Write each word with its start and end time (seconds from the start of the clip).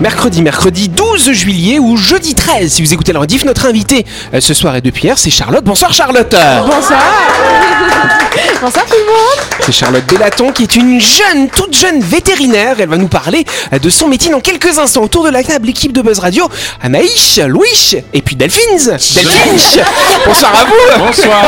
Mercredi, 0.00 0.42
mercredi 0.42 0.88
12 0.88 1.32
juillet 1.32 1.78
ou 1.78 1.96
jeudi 1.96 2.34
13, 2.34 2.72
si 2.72 2.82
vous 2.82 2.92
écoutez 2.92 3.12
le 3.12 3.20
rediff, 3.20 3.44
notre 3.44 3.66
invité 3.66 4.04
euh, 4.34 4.40
ce 4.40 4.52
soir 4.52 4.76
et 4.76 4.80
depuis 4.82 5.04
hier, 5.04 5.16
c'est 5.16 5.30
Charlotte. 5.30 5.64
Bonsoir 5.64 5.94
Charlotte 5.94 6.28
Bonsoir 6.30 7.00
Bonsoir 8.60 8.84
tout 8.84 8.96
le 8.98 9.06
monde 9.06 9.46
C'est 9.60 9.72
Charlotte 9.72 10.04
Bellaton 10.06 10.52
qui 10.52 10.64
est 10.64 10.76
une 10.76 11.00
jeune, 11.00 11.48
toute 11.48 11.74
jeune 11.74 12.00
vétérinaire. 12.00 12.76
Elle 12.80 12.88
va 12.88 12.98
nous 12.98 13.08
parler 13.08 13.46
euh, 13.72 13.78
de 13.78 13.88
son 13.88 14.08
métier 14.08 14.30
dans 14.30 14.40
quelques 14.40 14.78
instants. 14.78 15.02
Autour 15.02 15.24
de 15.24 15.30
la 15.30 15.42
table, 15.42 15.66
l'équipe 15.66 15.92
de 15.92 16.02
Buzz 16.02 16.18
Radio, 16.18 16.50
Anaïs, 16.82 17.38
Louis 17.46 17.96
et 18.12 18.20
puis 18.20 18.36
Delphine. 18.36 18.76
Delphine 18.76 19.84
Bonsoir 20.26 20.52
à 20.54 20.64
vous 20.64 20.98
Bonsoir. 20.98 21.44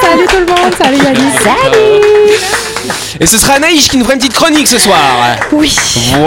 Salut 0.00 0.26
tout 0.28 0.40
le 0.40 0.46
monde, 0.46 0.74
salut 0.76 1.06
Alice 1.06 2.73
Et 3.20 3.26
ce 3.26 3.38
sera 3.38 3.54
Anaïs 3.54 3.88
qui 3.88 3.96
nous 3.96 4.04
fera 4.04 4.14
une 4.14 4.20
petite 4.20 4.34
chronique 4.34 4.66
ce 4.66 4.78
soir. 4.78 4.98
Oui 5.52 5.76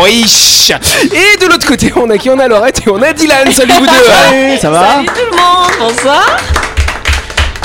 Oui 0.02 0.26
Et 1.04 1.38
de 1.38 1.46
l'autre 1.48 1.68
côté, 1.68 1.92
on 1.96 2.10
a 2.10 2.18
qui 2.18 2.30
On 2.30 2.40
a 2.40 2.48
Laurette 2.48 2.82
et 2.86 2.90
on 2.90 3.02
a 3.02 3.14
Dylan. 3.14 3.52
Salut 3.52 3.74
vous 3.74 3.86
deux 3.86 4.58
Ça 4.60 4.70
va 4.70 5.00
tout 5.06 5.14
le 5.32 5.38
monde, 5.38 5.72
bonsoir 5.80 6.38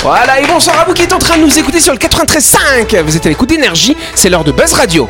Voilà, 0.01 0.39
et 0.39 0.45
bonsoir 0.45 0.79
à 0.79 0.85
vous 0.85 0.93
qui 0.93 1.03
êtes 1.03 1.13
en 1.13 1.19
train 1.19 1.37
de 1.37 1.43
nous 1.43 1.59
écouter 1.59 1.79
sur 1.79 1.93
le 1.93 1.99
93.5. 1.99 3.01
Vous 3.01 3.15
êtes 3.15 3.25
à 3.25 3.29
l'écoute 3.29 3.49
d'énergie, 3.49 3.95
c'est 4.15 4.29
l'heure 4.29 4.43
de 4.43 4.51
Buzz 4.51 4.73
Radio. 4.73 5.09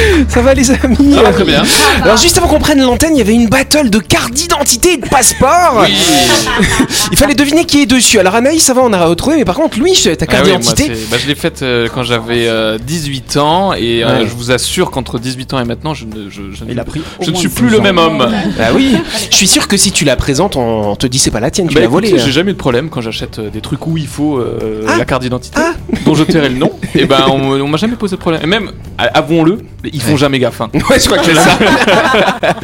Ça 0.28 0.42
va 0.42 0.54
les 0.54 0.70
amis 0.70 1.14
Ça 1.14 1.22
va 1.22 1.32
très 1.32 1.44
bien. 1.44 1.62
Alors 2.02 2.16
juste 2.16 2.36
avant 2.38 2.48
qu'on 2.48 2.58
prenne 2.58 2.80
l'antenne, 2.80 3.14
il 3.14 3.18
y 3.18 3.22
avait 3.22 3.34
une 3.34 3.48
battle 3.48 3.90
de 3.90 3.98
cartes 3.98 4.32
d'identité 4.32 4.94
et 4.94 4.96
de 4.98 5.06
passeport. 5.08 5.84
il 7.12 7.16
fallait 7.16 7.34
deviner 7.34 7.64
qui 7.64 7.82
est 7.82 7.86
dessus. 7.86 8.18
Alors 8.18 8.34
Anaïs, 8.34 8.62
ça 8.62 8.74
va, 8.74 8.82
on 8.82 8.92
a 8.92 9.04
retrouvé, 9.06 9.36
mais 9.36 9.44
par 9.44 9.54
contre, 9.54 9.78
Louis, 9.78 9.92
ta 10.02 10.10
Ah 10.10 10.26
carte 10.26 10.44
oui, 10.44 10.50
moi, 10.52 10.58
d'identité. 10.60 10.92
bah, 11.10 11.16
je 11.20 11.26
l'ai 11.26 11.34
faite 11.34 11.62
euh, 11.62 11.88
quand 11.92 12.02
j'avais 12.02 12.46
euh, 12.48 12.78
18 12.78 13.36
ans 13.38 13.72
et 13.74 14.02
euh, 14.04 14.06
Ouais. 14.06 14.26
je 14.26 14.34
vous 14.34 14.50
assure 14.52 14.90
qu'entre 14.90 15.18
18 15.18 15.54
ans 15.54 15.60
et 15.60 15.64
maintenant, 15.64 15.92
je 15.94 16.04
ne, 16.04 16.30
je, 16.30 16.42
je 16.52 16.64
ne- 16.64 16.82
pris 16.84 17.02
je 17.20 17.24
suis 17.24 17.48
12 17.48 17.54
plus 17.54 17.68
le 17.68 17.80
même 17.80 17.98
homme. 17.98 18.18
Bah 18.58 18.64
oui, 18.74 18.94
je 19.30 19.34
suis 19.36 19.46
sûr 19.48 19.66
que 19.68 19.76
si 19.76 19.90
tu 19.92 20.04
la 20.04 20.16
présentes, 20.16 20.56
on 20.56 20.94
te 20.96 21.06
dit 21.06 21.18
c'est 21.18 21.30
pas 21.30 21.40
la 21.40 21.50
tienne, 21.50 21.68
tu 21.68 21.74
Bah, 21.74 21.80
l'as 21.80 21.88
volée. 21.88 22.08
j'ai 22.16 22.20
hein. 22.20 22.30
jamais 22.30 22.50
eu 22.52 22.54
de 22.54 22.58
problème 22.58 22.88
quand 22.88 23.00
j'achète 23.00 23.38
euh, 23.38 23.50
des 23.50 23.60
trucs 23.60 23.86
où 23.86 23.96
il 23.98 24.06
faut 24.06 24.38
euh, 24.38 24.82
Ah. 24.88 24.96
la 24.98 25.04
carte 25.04 25.22
d'identité, 25.22 25.58
Ah. 25.60 25.72
dont 26.04 26.14
je 26.14 26.22
tairai 26.24 26.48
le 26.50 26.56
nom. 26.58 26.70
Et 26.94 27.04
ben, 27.06 27.24
on, 27.28 27.60
on 27.60 27.68
m'a 27.68 27.76
jamais 27.78 27.96
posé 27.96 28.16
de 28.16 28.20
problème. 28.20 28.40
Et 28.44 28.46
même, 28.46 28.70
a- 28.98 29.04
avouons-le, 29.18 29.58
ils 29.92 30.02
font 30.02 30.16
jamais 30.16 30.38
gaffe. 30.38 30.60
hein. 30.60 30.68
Ouais, 30.90 30.98
je 31.00 31.06
crois 31.06 31.18
que 31.18 31.24
c'est 31.26 31.34
ça. 31.34 31.58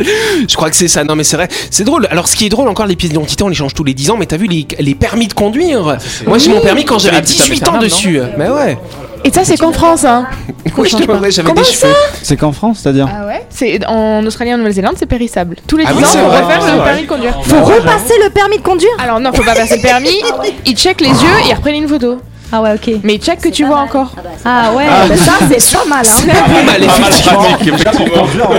je 0.49 0.55
crois 0.57 0.71
que 0.71 0.77
c'est 0.77 0.89
ça. 0.89 1.05
Non, 1.05 1.15
mais 1.17 1.25
c'est 1.25 1.37
vrai. 1.37 1.49
C'est 1.71 1.85
drôle. 1.85 2.07
Alors, 2.11 2.29
ce 2.29 2.37
qui 2.37 2.47
est 2.47 2.49
drôle 2.49 2.69
encore, 2.69 2.87
les 2.87 2.97
pièces 2.97 3.11
d'identité, 3.13 3.43
on 3.45 3.49
les 3.49 3.55
change 3.55 3.75
tous 3.75 3.85
les 3.85 3.95
10 3.95 4.11
ans. 4.11 4.17
Mais 4.17 4.27
t'as 4.27 4.37
vu 4.37 4.47
les, 4.47 4.67
les 4.79 4.95
permis 4.95 5.29
de 5.29 5.35
conduire? 5.35 5.97
Moi, 6.27 6.39
j'ai 6.39 6.51
mon 6.51 6.61
permis 6.61 6.85
quand 6.85 6.99
j'avais 6.99 7.17
Ah, 7.19 7.23
c'est 7.25 7.35
18 7.45 7.69
ans 7.69 7.79
dessus. 7.79 8.21
Mais 8.37 8.49
ouais. 8.49 8.79
Et 9.25 9.31
ça 9.31 9.45
c'est 9.45 9.57
qu'en 9.57 9.71
France 9.71 10.05
hein 10.05 10.27
Oui, 10.77 10.89
je 10.89 10.97
te 10.97 10.99
change 10.99 11.07
pas. 11.07 11.15
ouais, 11.19 11.31
j'avais 11.31 11.49
Comment 11.49 11.61
des 11.63 11.67
cheveux. 11.69 11.93
C'est 12.25 12.37
qu'en 12.37 12.51
France, 12.51 12.81
c'est-à-dire 12.83 13.09
Ah 13.09 13.25
ouais 13.29 13.47
C'est 13.51 13.79
en 13.87 14.27
Australie 14.27 14.51
et 14.51 14.55
en 14.55 14.59
Nouvelle-Zélande 14.59 14.97
c'est 14.99 15.07
périssable. 15.07 15.55
Tous 15.69 15.77
les 15.77 15.85
Ah 15.87 15.93
10 15.93 15.97
oui, 15.99 16.03
ans 16.03 16.07
c'est 16.11 16.19
on 16.19 16.27
vrai. 16.27 16.41
refaire 16.43 16.59
Ah 16.61 16.77
le 16.77 16.83
permis 16.83 17.03
de 17.03 17.07
conduire. 17.07 17.39
Faut 17.45 17.63
repasser 17.63 18.15
le 18.25 18.31
permis 18.31 18.57
de 18.59 18.63
conduire 18.63 18.91
Alors 18.99 19.21
non 19.21 19.33
faut 19.33 19.45
pas 19.45 19.55
passer 19.55 19.77
le 19.77 19.83
permis, 19.83 20.21
ils 20.67 20.77
checkent 20.77 21.03
les 21.03 21.07
yeux 21.11 21.39
et 21.47 21.51
ils 21.51 21.55
reprennent 21.55 21.77
une 21.77 21.89
photo. 21.89 22.19
Ah 22.55 22.61
ouais, 22.61 22.75
ok. 22.75 22.97
Mais 23.03 23.17
checkent 23.19 23.41
que 23.43 23.49
tu 23.49 23.65
vois 23.65 23.79
encore. 23.79 24.11
Ah 24.45 24.73
ouais, 24.75 24.85
bah 24.87 25.17
ça 25.17 25.33
c'est 25.49 25.73
pas 25.79 25.85
mal. 25.87 26.05
Hein. 26.07 26.27
Pas 26.27 26.63
mal, 26.63 26.87
Pas 26.87 26.99
mal 26.99 27.11
effectivement. 27.13 28.57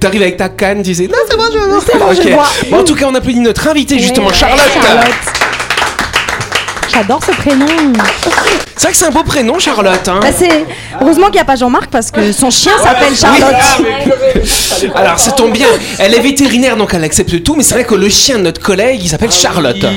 T'arrives 0.00 0.22
avec 0.22 0.36
ta 0.36 0.48
canne, 0.48 0.78
tu 0.78 0.82
disais 0.90 1.06
non, 1.06 1.18
c'est 1.30 1.36
bon, 1.36 1.44
je. 1.52 1.58
C'est 1.86 1.98
bon, 1.98 2.12
je 2.12 2.20
Ok. 2.20 2.28
vois. 2.34 2.46
Bon, 2.70 2.80
en 2.80 2.84
tout 2.84 2.94
cas, 2.96 3.06
on 3.08 3.14
applaudit 3.14 3.40
notre 3.40 3.68
invité, 3.68 3.98
justement, 4.00 4.32
Charlotte. 4.32 4.60
J'adore 6.94 7.20
ce 7.24 7.32
prénom. 7.32 7.66
C'est 8.76 8.82
vrai 8.82 8.92
que 8.92 8.96
c'est 8.96 9.06
un 9.06 9.10
beau 9.10 9.22
prénom, 9.24 9.58
Charlotte. 9.58 10.06
Hein. 10.08 10.20
Bah 10.22 10.28
c'est 10.36 10.64
heureusement 11.00 11.26
qu'il 11.26 11.34
n'y 11.34 11.40
a 11.40 11.44
pas 11.44 11.56
Jean-Marc 11.56 11.90
parce 11.90 12.10
que 12.10 12.30
son 12.32 12.50
chien 12.50 12.72
s'appelle 12.82 13.14
Charlotte. 13.16 13.54
Alors, 14.94 15.18
ça 15.18 15.32
tombe 15.32 15.52
bien. 15.52 15.66
Elle 15.98 16.14
est 16.14 16.20
vétérinaire, 16.20 16.76
donc 16.76 16.94
elle 16.94 17.02
accepte 17.04 17.42
tout. 17.42 17.54
Mais 17.56 17.62
c'est 17.64 17.74
vrai 17.74 17.84
que 17.84 17.94
le 17.96 18.08
chien 18.08 18.38
de 18.38 18.42
notre 18.44 18.60
collègue, 18.60 19.00
il 19.02 19.08
s'appelle 19.08 19.32
Charlotte. 19.32 19.80
Ça 19.80 19.88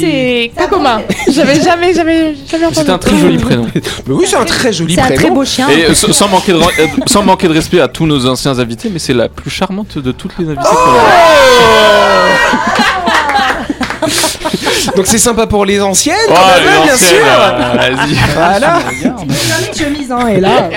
c'est 0.00 0.50
pas 0.56 0.66
commun. 0.68 1.02
J'avais 1.30 1.60
jamais 1.60 1.92
jamais 1.94 2.34
jamais 2.50 2.66
entendu. 2.66 2.86
C'est 2.86 2.90
un 2.92 2.98
très 2.98 3.18
joli 3.18 3.38
prénom. 3.38 3.66
Mais 3.74 4.14
oui, 4.14 4.24
c'est 4.28 4.36
un 4.36 4.44
très 4.44 4.72
joli 4.72 4.94
C'est 4.94 5.00
un 5.00 5.04
prénom. 5.04 5.20
très 5.20 5.30
beau 5.30 5.44
chien. 5.44 5.68
Et 5.68 5.84
euh, 5.86 5.94
sans 5.94 6.12
sans 6.12 6.28
manquer, 6.28 6.52
de, 6.52 6.58
re- 6.58 6.70
euh, 6.80 6.86
sans 7.06 7.22
manquer 7.22 7.48
de 7.48 7.52
respect 7.52 7.80
à 7.80 7.88
tous 7.88 8.06
nos 8.06 8.26
anciens 8.26 8.58
invités, 8.58 8.88
mais 8.92 8.98
c'est 8.98 9.12
la 9.14 9.28
plus 9.28 9.50
charmante 9.50 9.98
de 9.98 10.12
toutes 10.12 10.32
les 10.38 10.46
invités. 10.46 10.62
qu'on 10.62 10.76
a. 10.76 11.02
Donc 14.96 15.06
c'est 15.06 15.18
sympa 15.18 15.46
pour 15.46 15.64
les 15.64 15.80
anciennes, 15.80 16.16
Oh, 16.28 16.32
quand 16.34 16.58
les 16.58 16.64
même, 16.70 16.82
bien 16.84 16.94
anciennes, 16.94 17.08
sûr. 17.08 17.26
euh, 17.26 17.76
Vas-y. 17.96 18.16
Voilà. 18.34 18.78
chemise 19.76 20.10
hein, 20.12 20.26
et 20.28 20.40
là. 20.40 20.68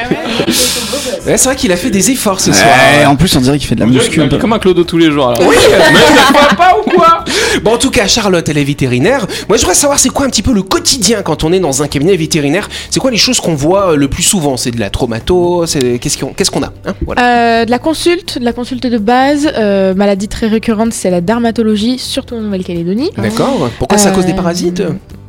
Ouais, 1.26 1.38
c'est 1.38 1.46
vrai 1.46 1.56
qu'il 1.56 1.72
a 1.72 1.76
fait 1.78 1.90
des 1.90 2.12
efforts 2.12 2.40
ce 2.40 2.54
soir. 2.54 2.66
Ouais, 3.00 3.06
en 3.06 3.16
plus, 3.16 3.36
on 3.36 3.42
dirait 3.42 3.58
qu'il 3.58 3.68
fait 3.68 3.76
de 3.76 3.80
la 3.82 3.88
muscu 3.88 4.22
un 4.22 4.28
peu. 4.28 4.38
Comme 4.38 4.54
un 4.54 4.60
clodo 4.60 4.84
tous 4.84 4.98
les 4.98 5.12
jours. 5.12 5.30
Alors. 5.30 5.42
Oui. 5.48 5.56
Mais 5.70 6.56
pas 6.56 6.78
ou 6.80 6.90
quoi? 6.90 7.25
Bon, 7.64 7.74
en 7.74 7.78
tout 7.78 7.92
cas, 7.92 8.08
Charlotte, 8.08 8.48
elle 8.48 8.58
est 8.58 8.64
vétérinaire. 8.64 9.26
Moi, 9.48 9.58
je 9.58 9.62
voudrais 9.62 9.76
savoir 9.76 10.00
c'est 10.00 10.10
quoi 10.10 10.26
un 10.26 10.30
petit 10.30 10.42
peu 10.42 10.54
le 10.54 10.62
quotidien 10.62 11.22
quand 11.22 11.44
on 11.44 11.52
est 11.52 11.60
dans 11.60 11.82
un 11.84 11.88
cabinet 11.88 12.16
vétérinaire? 12.16 12.70
C'est 12.90 13.00
quoi 13.00 13.12
les 13.12 13.18
choses 13.18 13.40
qu'on 13.40 13.56
voit 13.56 13.92
euh, 13.92 13.96
le 13.96 14.08
plus 14.08 14.24
souvent? 14.24 14.58
C'est 14.58 14.72
de 14.72 14.80
la 14.80 14.90
traumato 14.90 15.66
C'est 15.66 16.00
qu'est-ce 16.00 16.18
qu'on 16.18 16.34
qu'est-ce 16.34 16.52
qu'on 16.52 16.64
a 16.64 16.74
hein? 16.86 16.94
Voilà. 17.06 17.62
Euh, 17.62 17.66
de 17.66 17.72
la 17.72 17.80
consulte, 17.80 18.40
de 18.40 18.46
la 18.46 18.54
consulte 18.54 18.86
de 18.86 18.98
base, 18.98 19.50
euh, 19.58 19.94
maladie 19.94 20.28
très 20.28 20.48
récurrente, 20.48 20.94
c'est 20.94 21.10
la 21.10 21.22
dermatologie, 21.22 21.98
surtout 21.98 22.36
en 22.36 22.42
Nouvelle-Calédonie. 22.42 23.12
D'accord. 23.18 23.70
Pourquoi 23.80 23.98
c'est 23.98 24.10
à 24.10 24.12
cause 24.12 24.26
des 24.26 24.34
parasites? 24.34 24.84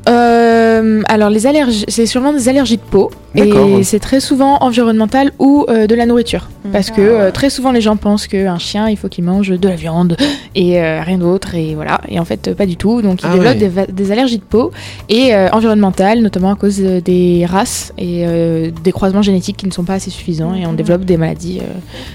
Euh, 0.09 1.03
alors 1.09 1.31
les 1.31 1.47
allergies, 1.47 1.85
c'est 1.89 2.07
sûrement 2.07 2.33
des 2.33 2.49
allergies 2.49 2.77
de 2.77 2.83
peau. 2.83 3.11
Et 3.35 3.85
c'est 3.85 3.99
très 3.99 4.21
souvent 4.21 4.57
environnemental 4.63 5.31
ou 5.39 5.67
euh, 5.69 5.87
de 5.87 5.95
la 5.95 6.07
nourriture. 6.07 6.49
Parce 6.73 6.91
que 6.91 7.03
euh, 7.03 7.31
très 7.31 7.51
souvent 7.51 7.71
les 7.71 7.83
gens 7.83 7.97
pensent 7.99 8.27
qu'un 8.27 8.59
chien 8.59 8.89
il 8.89 8.97
faut 8.97 9.09
qu'il 9.09 9.25
mange 9.25 9.51
de 9.51 9.69
la 9.69 9.77
viande 9.77 10.17
et 10.55 10.81
euh, 10.81 11.03
rien 11.03 11.19
d'autre 11.19 11.55
et 11.55 11.75
voilà. 11.75 12.01
Et 12.09 12.19
en 12.19 12.25
fait 12.25 12.55
pas 12.55 12.65
du 12.65 12.77
tout. 12.79 13.03
Donc 13.03 13.21
ils 13.23 13.27
Ah 13.31 13.35
développent 13.35 13.77
ouais. 13.77 13.87
des, 13.93 14.11
allergies 14.11 14.39
de 14.39 14.43
peau 14.43 14.71
et 15.11 15.35
euh, 15.35 15.51
environnementales 15.53 16.21
notamment 16.23 16.51
à 16.51 16.57
cause 16.57 16.79
des 16.79 17.45
races 17.47 17.93
et 17.99 18.25
euh, 18.27 18.71
des 18.83 18.93
croisements 18.93 19.21
génétiques 19.21 19.59
qui 19.59 19.67
ne 19.67 19.73
sont 19.73 19.85
pas 19.85 19.95
assez 19.95 20.11
suffisants 20.11 20.55
et 20.55 20.65
on 20.67 20.73
développe 20.73 21.05
des 21.05 21.19
maladies 21.19 21.59
euh, 21.61 21.67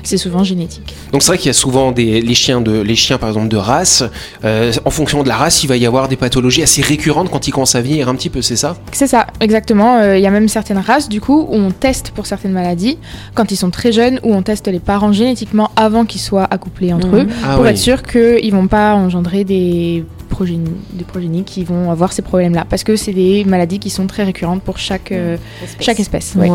c'est 0.01 0.17
souvent 0.17 0.43
génétique. 0.43 0.95
Donc 1.11 1.21
c'est 1.21 1.27
vrai 1.27 1.37
qu'il 1.37 1.47
y 1.47 1.51
a 1.51 1.53
souvent 1.53 1.91
des 1.91 2.19
les 2.21 2.33
chiens 2.35 2.61
de 2.61 2.81
les 2.81 2.95
chiens 2.95 3.19
par 3.19 3.29
exemple 3.29 3.47
de 3.49 3.57
race. 3.57 4.03
euh, 4.43 4.71
en 4.85 4.89
fonction 4.89 5.21
de 5.21 5.27
la 5.27 5.35
race, 5.35 5.63
il 5.63 5.67
va 5.67 5.77
y 5.77 5.85
avoir 5.85 6.07
des 6.07 6.15
pathologies 6.15 6.63
assez 6.63 6.81
récurrentes 6.81 7.29
quand 7.29 7.47
ils 7.47 7.51
commencent 7.51 7.75
à 7.75 7.80
vieillir 7.81 8.09
un 8.09 8.15
petit 8.15 8.29
peu. 8.29 8.41
C'est 8.41 8.55
ça? 8.55 8.75
C'est 8.91 9.07
ça, 9.07 9.27
exactement. 9.39 9.97
Euh, 9.97 10.17
Il 10.17 10.21
y 10.23 10.27
a 10.27 10.31
même 10.31 10.47
certaines 10.47 10.77
races, 10.77 11.09
du 11.09 11.21
coup, 11.21 11.47
où 11.49 11.55
on 11.55 11.71
teste 11.71 12.11
pour 12.11 12.25
certaines 12.25 12.51
maladies 12.53 12.97
quand 13.33 13.51
ils 13.51 13.55
sont 13.57 13.69
très 13.71 13.91
jeunes, 13.91 14.19
où 14.23 14.33
on 14.33 14.41
teste 14.41 14.67
les 14.67 14.79
parents 14.79 15.11
génétiquement 15.11 15.71
avant 15.75 16.05
qu'ils 16.05 16.21
soient 16.21 16.47
accouplés 16.49 16.93
entre 16.93 17.15
eux, 17.15 17.27
Ah 17.45 17.55
pour 17.55 17.63
oui. 17.63 17.69
être 17.69 17.77
sûr 17.77 18.03
qu'ils 18.03 18.51
vont 18.51 18.67
pas 18.67 18.93
engendrer 18.95 19.43
des 19.43 20.03
progénies, 20.31 20.71
des 20.93 21.03
progénies 21.03 21.43
qui 21.43 21.63
vont 21.63 21.91
avoir 21.91 22.11
ces 22.13 22.23
problèmes-là. 22.23 22.65
Parce 22.69 22.83
que 22.83 22.95
c'est 22.95 23.13
des 23.13 23.43
maladies 23.45 23.77
qui 23.77 23.89
sont 23.91 24.07
très 24.07 24.23
récurrentes 24.23 24.63
pour 24.63 24.79
chaque, 24.79 25.11
euh, 25.11 25.37
chaque 25.79 25.99
espèce. 25.99 26.33
ouais. 26.35 26.49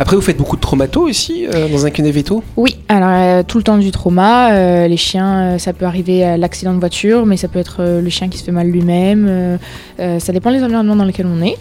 Après, 0.00 0.16
vous 0.16 0.22
faites 0.22 0.36
beaucoup 0.36 0.56
de 0.56 0.60
traumato 0.60 1.02
aussi 1.02 1.46
euh, 1.46 1.68
dans 1.68 1.86
un 1.86 1.90
cabinet 1.90 2.10
veto? 2.10 2.42
Oui, 2.56 2.76
alors 2.88 3.10
euh, 3.12 3.42
tout 3.46 3.58
le 3.58 3.64
temps 3.64 3.78
du 3.78 3.90
trauma. 3.92 4.52
euh, 4.52 4.88
les 4.88 4.96
chiens, 4.96 5.32
euh, 5.54 5.58
ça 5.58 5.72
peut 5.72 5.84
arriver 5.86 6.24
à 6.24 6.36
l'accident 6.36 6.74
de 6.74 6.80
voiture, 6.80 7.26
mais 7.26 7.36
ça 7.36 7.46
peut 7.48 7.60
être 7.60 7.76
euh, 7.80 8.00
le 8.00 8.10
chien 8.10 8.28
qui 8.28 8.38
se 8.38 8.44
fait 8.44 8.52
mal 8.52 8.66
lui-même. 8.68 9.26
euh, 9.28 9.56
euh, 10.00 10.18
ça 10.18 10.32
dépend 10.32 10.50
des 10.50 10.62
environnements 10.64 10.96
dans 10.96 11.04
lesquels 11.04 11.26
on 11.26 11.40
est. 11.42 11.56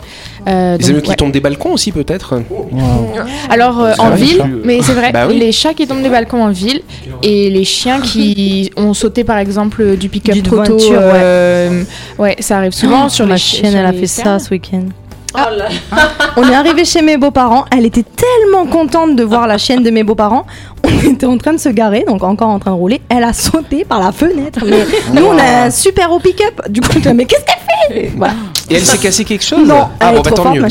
Les 0.47 0.51
donc, 0.77 0.83
animaux 0.85 1.01
qui 1.01 1.09
ouais. 1.09 1.15
tombent 1.15 1.31
des 1.31 1.39
balcons 1.41 1.73
aussi 1.73 1.91
peut-être? 1.91 2.41
Alors 3.49 3.79
euh, 3.81 3.93
en 3.99 4.09
vrai, 4.09 4.17
ville, 4.17 4.43
mais 4.63 4.81
c'est 4.81 4.93
vrai, 4.93 5.11
Bah 5.13 5.25
oui. 5.27 5.37
les 5.37 5.51
chats 5.51 5.73
qui 5.73 5.85
tombent 5.87 6.01
des 6.01 6.09
balcons 6.09 6.43
en 6.43 6.49
ville 6.51 6.81
et 7.21 7.49
les 7.49 7.63
chiens 7.65 7.99
qui 8.01 8.71
ont 8.77 8.93
sauté 8.93 9.23
par 9.23 9.37
exemple 9.37 9.95
du 9.97 10.09
pick-up 10.09 10.41
trop 10.43 10.57
tôt, 10.63 10.77
voiture, 10.77 10.99
ouais. 10.99 11.21
Euh, 11.33 11.83
ouais, 12.17 12.35
ça 12.39 12.57
arrive 12.57 12.71
souvent 12.71 13.09
sur 13.09 13.25
Ma 13.25 13.33
les 13.33 13.39
sur 13.39 13.65
elle 13.65 13.85
a 13.85 13.93
fait 13.93 14.07
ça 14.07 14.39
ce 14.39 14.49
week-end. 14.49 14.85
On 16.37 16.47
est 16.47 16.53
arrivé 16.53 16.85
chez 16.85 17.01
mes 17.01 17.17
beaux-parents. 17.17 17.65
Elle 17.75 17.85
était 17.85 18.03
tellement 18.03 18.65
contente 18.67 19.15
de 19.15 19.23
voir 19.23 19.47
la 19.47 19.57
chienne 19.57 19.83
de 19.83 19.89
mes 19.89 20.03
beaux-parents. 20.03 20.45
On 20.83 21.11
était 21.11 21.25
en 21.25 21.37
train 21.37 21.53
de 21.53 21.57
se 21.57 21.69
garer, 21.69 22.03
donc 22.07 22.23
encore 22.23 22.49
en 22.49 22.59
train 22.59 22.71
de 22.71 22.75
rouler. 22.75 23.01
Elle 23.09 23.23
a 23.23 23.33
sauté 23.33 23.83
par 23.83 23.99
la 23.99 24.11
fenêtre. 24.11 24.59
Mais 24.63 24.85
nous, 25.19 25.25
on 25.25 25.37
a 25.37 25.65
un 25.65 25.71
super 25.71 26.11
haut 26.11 26.19
pick-up. 26.19 26.69
Du 26.69 26.81
coup, 26.81 26.89
je 26.93 26.99
dis, 26.99 27.13
mais 27.13 27.25
qu'est-ce 27.25 27.45
qu'elle 27.45 28.03
fait? 28.03 28.11
Voilà. 28.15 28.33
Et 28.73 28.77
elle 28.77 28.85
s'est 28.85 28.97
cassé 28.97 29.23
quelque 29.23 29.45
chose 29.45 29.67
Non, 29.67 29.89
ah, 29.99 30.07
elle 30.09 30.15
bon, 30.15 30.21
est 30.21 30.23
bah, 30.23 30.31
trop 30.31 30.35
tant 30.35 30.43
forte, 30.43 30.55
mieux. 30.55 30.61
ma. 30.61 30.67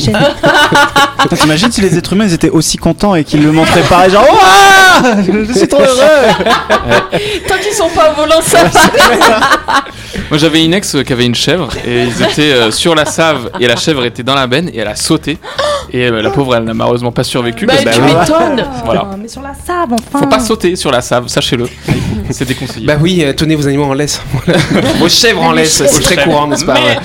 Putain, 1.23 1.35
T'imagines 1.41 1.71
si 1.71 1.81
les 1.81 1.97
êtres 1.97 2.13
humains 2.13 2.25
ils 2.25 2.33
étaient 2.33 2.49
aussi 2.49 2.77
contents 2.77 3.15
et 3.15 3.23
qu'ils 3.23 3.43
le 3.43 3.51
montraient 3.51 3.81
pareil, 3.83 4.11
genre 4.11 4.23
Ouah 5.03 5.13
Je 5.47 5.53
suis 5.53 5.67
trop 5.67 5.81
heureux 5.81 5.99
Tant 7.47 7.55
qu'ils 7.61 7.73
sont 7.73 7.89
pas 7.89 8.11
au 8.11 8.15
volant, 8.15 8.41
ça 8.41 8.63
va. 8.65 9.49
Moi 10.29 10.37
j'avais 10.37 10.63
une 10.63 10.73
ex 10.73 10.95
euh, 10.95 11.03
qui 11.03 11.13
avait 11.13 11.25
une 11.25 11.35
chèvre 11.35 11.69
et 11.85 12.03
ils 12.03 12.21
étaient 12.21 12.53
euh, 12.53 12.71
sur 12.71 12.93
la 12.95 13.05
save 13.05 13.49
et 13.59 13.67
la 13.67 13.75
chèvre 13.75 14.05
était 14.05 14.23
dans 14.23 14.35
la 14.35 14.47
benne 14.47 14.69
et 14.73 14.77
elle 14.79 14.87
a 14.87 14.95
sauté 14.95 15.37
et 15.91 16.05
euh, 16.07 16.21
la 16.21 16.29
pauvre 16.29 16.55
elle 16.55 16.63
n'a 16.63 16.73
malheureusement 16.73 17.11
pas 17.11 17.23
survécu. 17.23 17.65
Bah, 17.65 17.73
parce 17.83 17.95
tu 17.95 18.01
que- 18.01 18.05
m'étonnes. 18.05 18.65
Voilà. 18.85 19.09
Mais 19.19 19.27
sur 19.27 19.41
la 19.41 19.53
sable, 19.53 19.95
enfin. 19.99 20.19
Faut 20.19 20.27
pas 20.29 20.39
sauter 20.39 20.75
sur 20.75 20.91
la 20.91 21.01
save, 21.01 21.27
sachez-le. 21.27 21.67
C'est 22.29 22.47
déconseillé. 22.47 22.85
Bah 22.85 22.95
oui, 23.01 23.21
euh, 23.23 23.33
tenez 23.33 23.55
vos 23.55 23.67
animaux 23.67 23.83
en 23.85 23.93
laisse. 23.93 24.21
Vos 24.99 25.09
chèvres 25.09 25.41
en 25.43 25.51
laisse, 25.51 25.83
c'est 25.85 26.01
très 26.01 26.23
courant, 26.23 26.47
n'est-ce 26.47 26.65
pas 26.65 26.73
ouais. 26.75 26.97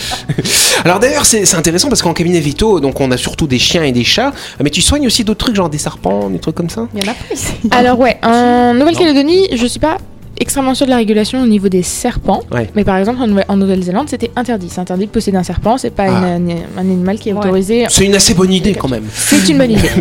Alors 0.84 0.98
d'ailleurs, 1.00 1.25
c'est 1.25 1.54
intéressant 1.54 1.88
parce 1.88 2.02
qu'en 2.02 2.14
cabinet 2.14 2.40
veto, 2.40 2.80
donc 2.80 3.00
on 3.00 3.10
a 3.10 3.16
surtout 3.16 3.46
des 3.46 3.58
chiens 3.58 3.82
et 3.82 3.92
des 3.92 4.04
chats, 4.04 4.32
mais 4.62 4.70
tu 4.70 4.80
soignes 4.80 5.06
aussi 5.06 5.25
d'autres 5.25 5.44
trucs, 5.44 5.56
genre 5.56 5.69
des 5.69 5.78
serpents, 5.78 6.30
des 6.30 6.38
trucs 6.38 6.54
comme 6.54 6.70
ça? 6.70 6.86
Il 6.94 7.04
y 7.04 7.08
en 7.08 7.12
a 7.12 7.14
pas 7.14 7.34
ici. 7.34 7.52
Alors 7.70 7.98
ouais, 7.98 8.19
en 8.22 8.75
Nouvelle-Calédonie, 8.75 9.48
je 9.54 9.66
suis 9.66 9.80
pas 9.80 9.98
extrêmement 10.40 10.75
sûre 10.75 10.87
de 10.87 10.90
la 10.90 10.96
régulation 10.99 11.43
au 11.43 11.46
niveau 11.46 11.69
des 11.69 11.82
serpents. 11.82 12.43
Ouais. 12.52 12.69
Mais 12.75 12.85
par 12.85 12.96
exemple, 12.96 13.20
en, 13.23 13.26
Nouvelle- 13.26 13.44
en 13.49 13.56
Nouvelle-Zélande, 13.56 14.08
c'était 14.08 14.31
interdit. 14.37 14.69
C'est 14.70 14.81
interdit 14.81 15.06
de 15.06 15.11
posséder 15.11 15.37
un 15.37 15.43
serpent. 15.43 15.79
C'est 15.79 15.90
pas 15.90 16.05
Ah. 16.08 16.37
une- 16.37 16.52
un 16.76 16.81
animal 16.81 17.19
qui 17.19 17.29
est 17.31 17.32
Ouais. 17.32 17.38
autorisé. 17.38 17.87
C'est 17.88 18.05
une 18.06 18.14
assez 18.14 18.35
bonne 18.35 18.52
idée 18.52 18.75
quand 18.75 18.88
même. 18.88 19.05
C'est 19.12 19.49
une 19.49 19.58
bonne 19.58 19.70
idée. 19.73 19.88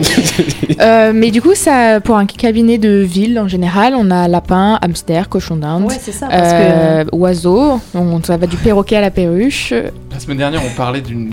Euh, 0.80 1.12
mais 1.16 1.32
du 1.32 1.42
coup, 1.42 1.56
ça, 1.56 2.00
pour 2.02 2.18
un 2.18 2.26
cabinet 2.28 2.78
de 2.78 3.00
ville 3.00 3.40
en 3.40 3.48
général, 3.48 3.96
on 3.98 4.12
a 4.12 4.28
lapin, 4.28 4.78
hamster, 4.82 5.28
cochon 5.28 5.56
d'Inde. 5.56 5.86
Ouais, 5.86 5.96
que. 5.96 6.12
euh, 6.32 7.04
oiseaux, 7.14 7.80
on, 7.96 8.22
ça 8.22 8.38
va 8.38 8.46
du 8.46 8.58
perroquet 8.58 8.98
à 8.98 9.02
la 9.02 9.10
perruche. 9.10 9.74
La 10.12 10.20
semaine 10.20 10.38
dernière 10.38 10.62
on 10.64 10.76
parlait 10.76 11.02
d'une 11.02 11.32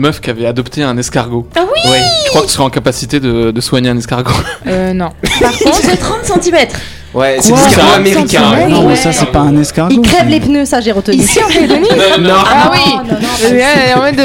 meuf 0.00 0.20
qui 0.20 0.30
avait 0.30 0.46
adopté 0.46 0.82
un 0.82 0.96
escargot. 0.96 1.46
Ah 1.56 1.60
oui 1.64 1.90
Ouais. 1.90 2.00
Je 2.24 2.28
crois 2.30 2.40
que 2.42 2.46
tu 2.46 2.52
serais 2.52 2.64
en 2.64 2.70
capacité 2.70 3.20
de, 3.20 3.50
de 3.52 3.60
soigner 3.60 3.90
un 3.90 3.96
escargot. 3.96 4.32
Euh, 4.66 4.92
non. 4.92 5.10
Par 5.40 5.52
Il 5.60 5.64
contre, 5.64 5.76
fait 5.76 5.96
30 5.96 6.24
cm. 6.42 6.56
Ouais, 7.12 7.38
c'est 7.40 7.52
des 7.52 7.58
escargots 7.58 7.90
Ça 7.90 7.96
américains. 7.96 8.68
Non, 8.68 8.88
mais 8.88 8.96
ça, 8.96 9.12
c'est 9.12 9.26
pas 9.26 9.40
un 9.40 9.56
escargot. 9.56 9.94
Il 9.94 10.00
crève 10.02 10.28
les 10.28 10.40
pneus, 10.40 10.64
ça 10.64 10.80
j'ai 10.80 10.92
retenu. 10.92 11.16
ici 11.16 11.40
en 11.42 11.48
Calédonie, 11.48 11.88
Non. 12.20 12.34
Ah 12.44 12.70
oui 12.72 13.00
en 13.94 14.00
mode 14.00 14.20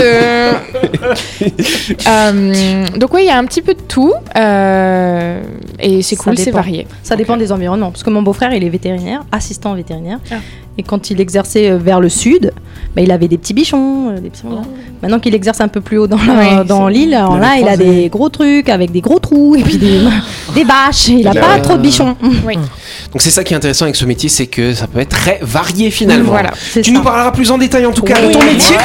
euh, 2.07 2.85
donc 2.97 3.13
oui, 3.13 3.21
il 3.23 3.27
y 3.27 3.29
a 3.29 3.37
un 3.37 3.45
petit 3.45 3.61
peu 3.61 3.73
de 3.73 3.81
tout 3.81 4.13
euh, 4.37 5.41
et 5.79 6.01
c'est 6.01 6.15
cool, 6.15 6.37
c'est 6.37 6.51
varié. 6.51 6.87
Ça 7.03 7.15
dépend 7.15 7.37
des 7.37 7.51
environnements. 7.51 7.91
Parce 7.91 8.03
que 8.03 8.09
mon 8.09 8.21
beau-frère, 8.21 8.53
il 8.53 8.63
est 8.63 8.69
vétérinaire, 8.69 9.23
assistant 9.31 9.73
vétérinaire. 9.73 10.19
Ah. 10.31 10.35
Et 10.77 10.83
quand 10.83 11.09
il 11.09 11.21
exerçait 11.21 11.71
euh, 11.71 11.77
vers 11.77 11.99
le 11.99 12.09
sud, 12.09 12.51
bah, 12.95 13.01
il 13.01 13.11
avait 13.11 13.27
des 13.27 13.37
petits 13.37 13.53
bichons. 13.53 14.09
euh, 14.11 14.19
des 14.19 14.29
petits- 14.29 14.43
voilà. 14.45 14.61
Maintenant 15.01 15.19
qu'il 15.19 15.35
exerce 15.35 15.59
un 15.61 15.67
peu 15.67 15.81
plus 15.81 15.97
haut 15.97 16.07
dans 16.07 16.17
dans 16.65 16.87
l'île, 16.87 17.13
alors 17.13 17.35
Il 17.35 17.41
là, 17.41 17.55
il 17.59 17.67
a 17.67 17.75
des 17.77 18.09
gros 18.09 18.29
trucs 18.29 18.69
avec 18.69 18.91
des 18.91 19.01
gros 19.01 19.19
trous 19.19 19.55
et 19.55 19.61
puis 19.63 19.77
des, 19.77 19.99
des 20.55 20.63
bâches. 20.63 21.09
Il 21.09 21.27
a 21.27 21.31
Il 21.33 21.39
pas 21.39 21.59
trop 21.59 21.73
de 21.77 21.81
bichons. 21.81 22.15
Donc 22.23 23.21
c'est 23.21 23.29
ça 23.29 23.43
qui 23.43 23.53
est 23.53 23.57
intéressant 23.57 23.85
avec 23.85 23.95
ce 23.95 24.05
métier, 24.05 24.29
c'est 24.29 24.47
que 24.47 24.73
ça 24.73 24.87
peut 24.87 24.99
être 24.99 25.09
très 25.09 25.39
varié 25.41 25.91
finalement. 25.91 26.31
Voilà. 26.31 26.51
Tu 26.73 26.83
ça. 26.83 26.91
nous 26.91 27.01
parleras 27.03 27.31
plus 27.31 27.51
en 27.51 27.57
détail 27.57 27.85
en 27.85 27.91
tout 27.91 28.03
cas 28.03 28.19
de 28.21 28.31
ton 28.31 28.43
métier 28.43 28.77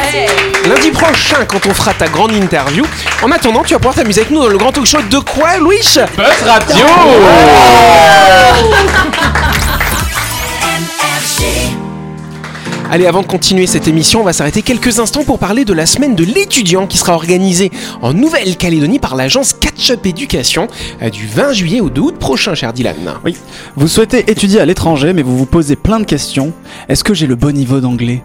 lundi 0.69 0.91
prochain 0.91 1.37
quand 1.49 1.65
on 1.67 1.73
fera 1.75 1.95
ta 1.95 2.07
grande 2.09 2.33
interview. 2.33 2.85
En 3.23 3.31
attendant, 3.31 3.63
tu 3.63 3.73
vas 3.75 3.79
pouvoir 3.79 3.95
t'amuser 3.95 4.21
avec 4.23 4.33
nous 4.33 4.41
dans 4.41 4.49
le 4.49 4.59
grand 4.59 4.73
talk 4.73 4.85
show 4.87 4.99
de 5.11 5.19
quoi, 5.19 5.57
Louis? 5.59 5.79
Buzz 6.17 6.43
Radio 6.47 6.85
Allez, 12.93 13.07
avant 13.07 13.23
de 13.23 13.27
continuer 13.29 13.69
cette 13.69 13.87
émission, 13.87 14.21
on 14.21 14.25
va 14.25 14.33
s'arrêter 14.33 14.63
quelques 14.63 14.99
instants 14.99 15.23
pour 15.23 15.39
parler 15.39 15.65
de 15.65 15.73
la 15.73 15.87
semaine 15.87 16.17
de 16.17 16.25
l'étudiant 16.25 16.89
qui 16.89 16.99
sera 16.99 17.15
organisée 17.15 17.71
en 18.03 18.13
Nouvelle-Calédonie 18.13 18.99
par 18.99 19.15
l'agence 19.15 19.53
Catch 19.53 19.93
Up 19.93 20.05
Éducation 20.07 20.67
euh, 21.01 21.09
du 21.09 21.29
20 21.29 21.53
juillet 21.53 21.81
au 21.81 21.89
2 21.89 22.01
août 22.01 22.17
prochain, 22.19 22.57
cher 22.57 22.73
Dylan. 22.73 22.97
Vous 23.77 23.87
souhaitez 23.87 24.29
étudier 24.29 24.59
à 24.59 24.67
l'étranger, 24.67 25.13
mais 25.13 25.23
vous 25.23 25.39
vous 25.39 25.47
posez 25.47 25.77
plein 25.77 26.01
de 26.01 26.05
questions. 26.05 26.53
Est-ce 26.89 27.05
que 27.05 27.15
j'ai 27.15 27.29
le 27.29 27.37
bon 27.37 27.55
niveau 27.55 27.79
d'anglais? 27.79 28.25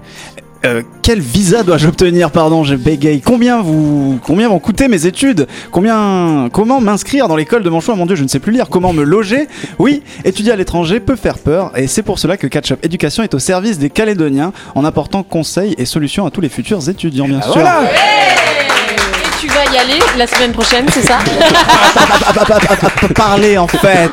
Euh, 0.64 0.82
quel 1.02 1.20
visa 1.20 1.64
dois-je 1.64 1.88
obtenir 1.88 2.32
Pardon, 2.32 2.64
je 2.64 2.76
bégaye. 2.76 3.22
Combien 3.22 3.62
vous, 3.62 4.20
combien 4.24 4.50
vont 4.50 4.60
coûter 4.60 4.88
mes 4.88 5.06
études? 5.06 5.48
Combien, 5.72 6.50
comment 6.52 6.82
m'inscrire 6.82 7.28
dans 7.28 7.36
l'école 7.36 7.64
de 7.64 7.70
mon 7.70 7.82
choix 7.82 7.96
Mon 7.96 8.06
Dieu, 8.06 8.16
je 8.16 8.24
ne 8.24 8.28
sais 8.28 8.40
plus 8.40 8.52
lire. 8.52 8.70
Comment 8.70 8.94
me 8.94 9.04
loger? 9.04 9.48
Oui, 9.78 10.02
étudier 10.24 10.52
à 10.52 10.56
l'étranger 10.56 11.00
peut 11.00 11.16
faire 11.16 11.38
peur, 11.38 11.72
et 11.78 11.88
c'est 11.88 12.04
pour 12.04 12.20
cela 12.20 12.38
que 12.38 12.48
Catch 12.48 12.72
Up 12.72 12.80
Éducation 12.84 13.24
est 13.24 13.34
au 13.34 13.40
service 13.40 13.78
des 13.78 13.90
Calédoniens, 13.90 14.54
en 14.74 14.86
apportant 14.86 15.24
conseils 15.24 15.76
et 15.78 15.86
solutions 15.86 16.26
à 16.26 16.32
tous 16.32 16.42
les 16.42 16.50
futurs 16.50 16.90
étudiants, 16.90 17.28
bien 17.28 17.42
sûr. 17.42 17.54
Voilà 17.54 17.82
tu 17.82 17.90
vas 17.90 18.15
y 19.76 19.78
aller 19.78 20.00
la 20.18 20.26
semaine 20.26 20.54
prochaine, 20.54 20.86
c'est 20.90 21.02
ça 21.02 21.20
Parler 23.16 23.58
en 23.58 23.68
fait. 23.68 24.12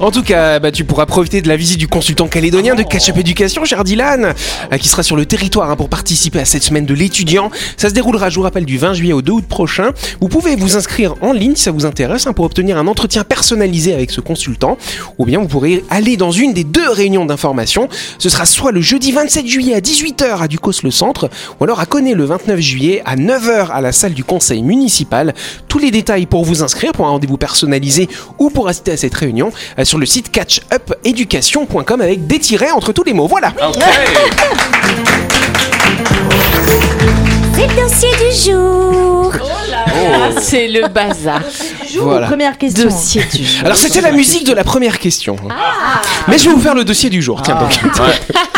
En 0.00 0.10
tout 0.10 0.22
cas, 0.22 0.58
bah, 0.58 0.72
tu 0.72 0.84
pourras 0.84 1.04
profiter 1.04 1.42
de 1.42 1.48
la 1.48 1.56
visite 1.56 1.78
du 1.78 1.88
consultant 1.88 2.26
calédonien 2.26 2.74
de 2.74 2.82
Catch 2.82 3.10
Up 3.10 3.18
Éducation, 3.18 3.64
cher 3.66 3.84
Dylan, 3.84 4.32
euh, 4.72 4.76
qui 4.78 4.88
sera 4.88 5.02
sur 5.02 5.16
le 5.16 5.26
territoire 5.26 5.70
hein, 5.70 5.76
pour 5.76 5.90
participer 5.90 6.40
à 6.40 6.46
cette 6.46 6.62
semaine 6.62 6.86
de 6.86 6.94
l'étudiant. 6.94 7.50
Ça 7.76 7.90
se 7.90 7.94
déroulera, 7.94 8.30
je 8.30 8.36
vous 8.36 8.42
rappelle, 8.42 8.64
du 8.64 8.78
20 8.78 8.94
juillet 8.94 9.12
au 9.12 9.20
2 9.20 9.32
août 9.32 9.44
prochain. 9.46 9.90
Vous 10.20 10.28
pouvez 10.28 10.56
vous 10.56 10.76
inscrire 10.76 11.16
en 11.20 11.32
ligne 11.32 11.54
si 11.54 11.64
ça 11.64 11.70
vous 11.70 11.84
intéresse 11.84 12.26
hein, 12.26 12.32
pour 12.32 12.46
obtenir 12.46 12.78
un 12.78 12.86
entretien 12.86 13.24
personnalisé 13.24 13.92
avec 13.92 14.10
ce 14.10 14.22
consultant, 14.22 14.78
ou 15.18 15.26
bien 15.26 15.38
vous 15.38 15.48
pourrez 15.48 15.84
aller 15.90 16.16
dans 16.16 16.32
une 16.32 16.54
des 16.54 16.64
deux 16.64 16.88
réunions 16.88 17.26
d'information. 17.26 17.88
Ce 18.18 18.30
sera 18.30 18.46
soit 18.46 18.72
le 18.72 18.80
jeudi 18.80 19.12
27 19.12 19.46
juillet 19.46 19.74
à 19.74 19.80
18h 19.80 20.40
à 20.40 20.48
Ducos 20.48 20.82
le 20.82 20.90
centre, 20.90 21.28
ou 21.58 21.64
alors 21.64 21.80
à 21.80 21.84
Connay 21.84 22.14
le 22.14 22.24
29 22.24 22.58
juillet 22.58 23.02
à 23.04 23.16
9h 23.16 23.70
à 23.70 23.82
la 23.82 23.92
salle 23.92 24.14
du 24.14 24.24
conseil 24.30 24.62
municipal. 24.62 25.34
Tous 25.66 25.80
les 25.80 25.90
détails 25.90 26.26
pour 26.26 26.44
vous 26.44 26.62
inscrire 26.62 26.92
pour 26.92 27.04
un 27.08 27.10
rendez-vous 27.10 27.36
personnalisé 27.36 28.08
ou 28.38 28.48
pour 28.48 28.68
assister 28.68 28.92
à 28.92 28.96
cette 28.96 29.14
réunion 29.14 29.50
euh, 29.76 29.84
sur 29.84 29.98
le 29.98 30.06
site 30.06 30.30
catchupeducation.com 30.30 32.00
avec 32.00 32.28
des 32.28 32.38
tirets 32.38 32.70
entre 32.70 32.92
tous 32.92 33.02
les 33.02 33.12
mots. 33.12 33.26
Voilà. 33.26 33.52
C'est 37.54 37.66
le 37.66 37.74
dossier 37.82 38.10
du 38.20 38.30
jour. 38.52 39.32
C'est 40.40 40.68
le 40.68 40.86
bazar. 40.88 41.42
Voilà. 41.98 42.26
Première 42.26 42.58
question. 42.58 42.84
Dossier 42.84 43.22
du 43.32 43.44
jour. 43.44 43.64
Alors 43.64 43.76
c'était 43.76 44.00
la 44.00 44.12
musique 44.12 44.46
de 44.46 44.52
la 44.52 44.64
première 44.64 44.98
question. 44.98 45.36
Mais 46.28 46.38
je 46.38 46.44
vais 46.48 46.54
vous 46.54 46.60
faire 46.60 46.74
le 46.74 46.84
dossier 46.84 47.10
du 47.10 47.22
jour. 47.22 47.42
Tiens 47.42 47.56
donc. 47.56 47.78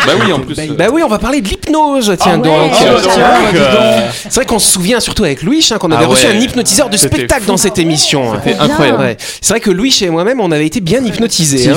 Bah 0.04 0.14
oui, 0.20 0.32
en 0.32 0.40
plus. 0.40 0.58
euh, 0.58 0.74
Bah 0.76 0.86
oui, 0.92 1.00
on 1.04 1.08
va 1.08 1.20
parler 1.20 1.40
de 1.40 1.48
l'hypnose. 1.48 2.16
Tiens 2.20 2.36
donc. 2.36 2.72
Oh, 2.72 2.76
Tiens, 2.76 2.92
donc, 2.92 3.02
tiens. 3.02 3.22
euh, 3.54 4.08
C'est 4.24 4.34
vrai 4.34 4.46
qu'on 4.46 4.58
se 4.58 4.72
souvient 4.72 4.98
surtout 4.98 5.22
avec 5.22 5.44
Louis 5.44 5.64
hein, 5.70 5.78
qu'on 5.78 5.92
avait 5.92 6.02
Ah 6.06 6.08
reçu 6.08 6.26
ouais. 6.26 6.34
un 6.34 6.40
hypnotiseur 6.40 6.90
de 6.90 6.96
spectacle 6.96 7.42
fou. 7.42 7.46
dans 7.46 7.56
cette 7.56 7.78
émission. 7.78 8.32
C'était 8.44 8.58
incroyable. 8.58 8.98
Ouais. 8.98 9.16
C'est 9.40 9.50
vrai 9.52 9.60
que 9.60 9.70
Louis 9.70 9.96
et 10.02 10.10
moi-même 10.10 10.40
on 10.40 10.50
avait 10.50 10.66
été 10.66 10.80
bien 10.80 11.04
hypnotisés. 11.04 11.70
hein. 11.70 11.76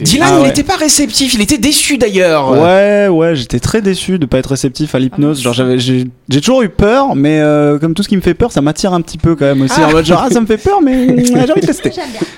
Dylan, 0.00 0.28
Ah 0.32 0.38
il 0.40 0.46
n'était 0.46 0.64
pas 0.64 0.74
réceptif, 0.76 1.34
il 1.34 1.40
était 1.40 1.58
déçu 1.58 1.98
d'ailleurs. 1.98 2.50
Ouais, 2.50 3.06
ouais, 3.08 3.36
j'étais 3.36 3.60
très 3.60 3.80
déçu 3.80 4.18
de 4.18 4.26
pas 4.26 4.38
être 4.38 4.50
réceptif 4.50 4.94
à 4.96 4.98
l'hypnose. 4.98 5.40
Genre, 5.40 5.54
j'avais, 5.54 5.78
j'ai, 5.78 6.06
toujours 6.40 6.62
eu 6.62 6.68
peur, 6.68 7.14
mais 7.14 7.38
euh, 7.40 7.78
comme 7.78 7.94
tout 7.94 8.02
ce 8.02 8.08
qui 8.08 8.16
me 8.16 8.22
fait 8.22 8.34
peur, 8.34 8.50
ça 8.50 8.60
m'attire 8.60 8.92
un 8.92 9.00
petit 9.00 9.18
peu 9.18 9.36
quand 9.36 9.44
même 9.46 9.62
aussi. 9.62 9.80
En 9.80 9.92
mode 9.92 10.04
genre, 10.04 10.22
ah, 10.24 10.33
ça 10.34 10.40
me 10.40 10.46
fait 10.46 10.58
peur, 10.58 10.80
mais 10.82 11.24
j'ai 11.24 11.34
envie 11.34 11.60
de 11.60 11.66
tester. 11.66 11.90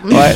Ouais. 0.05 0.35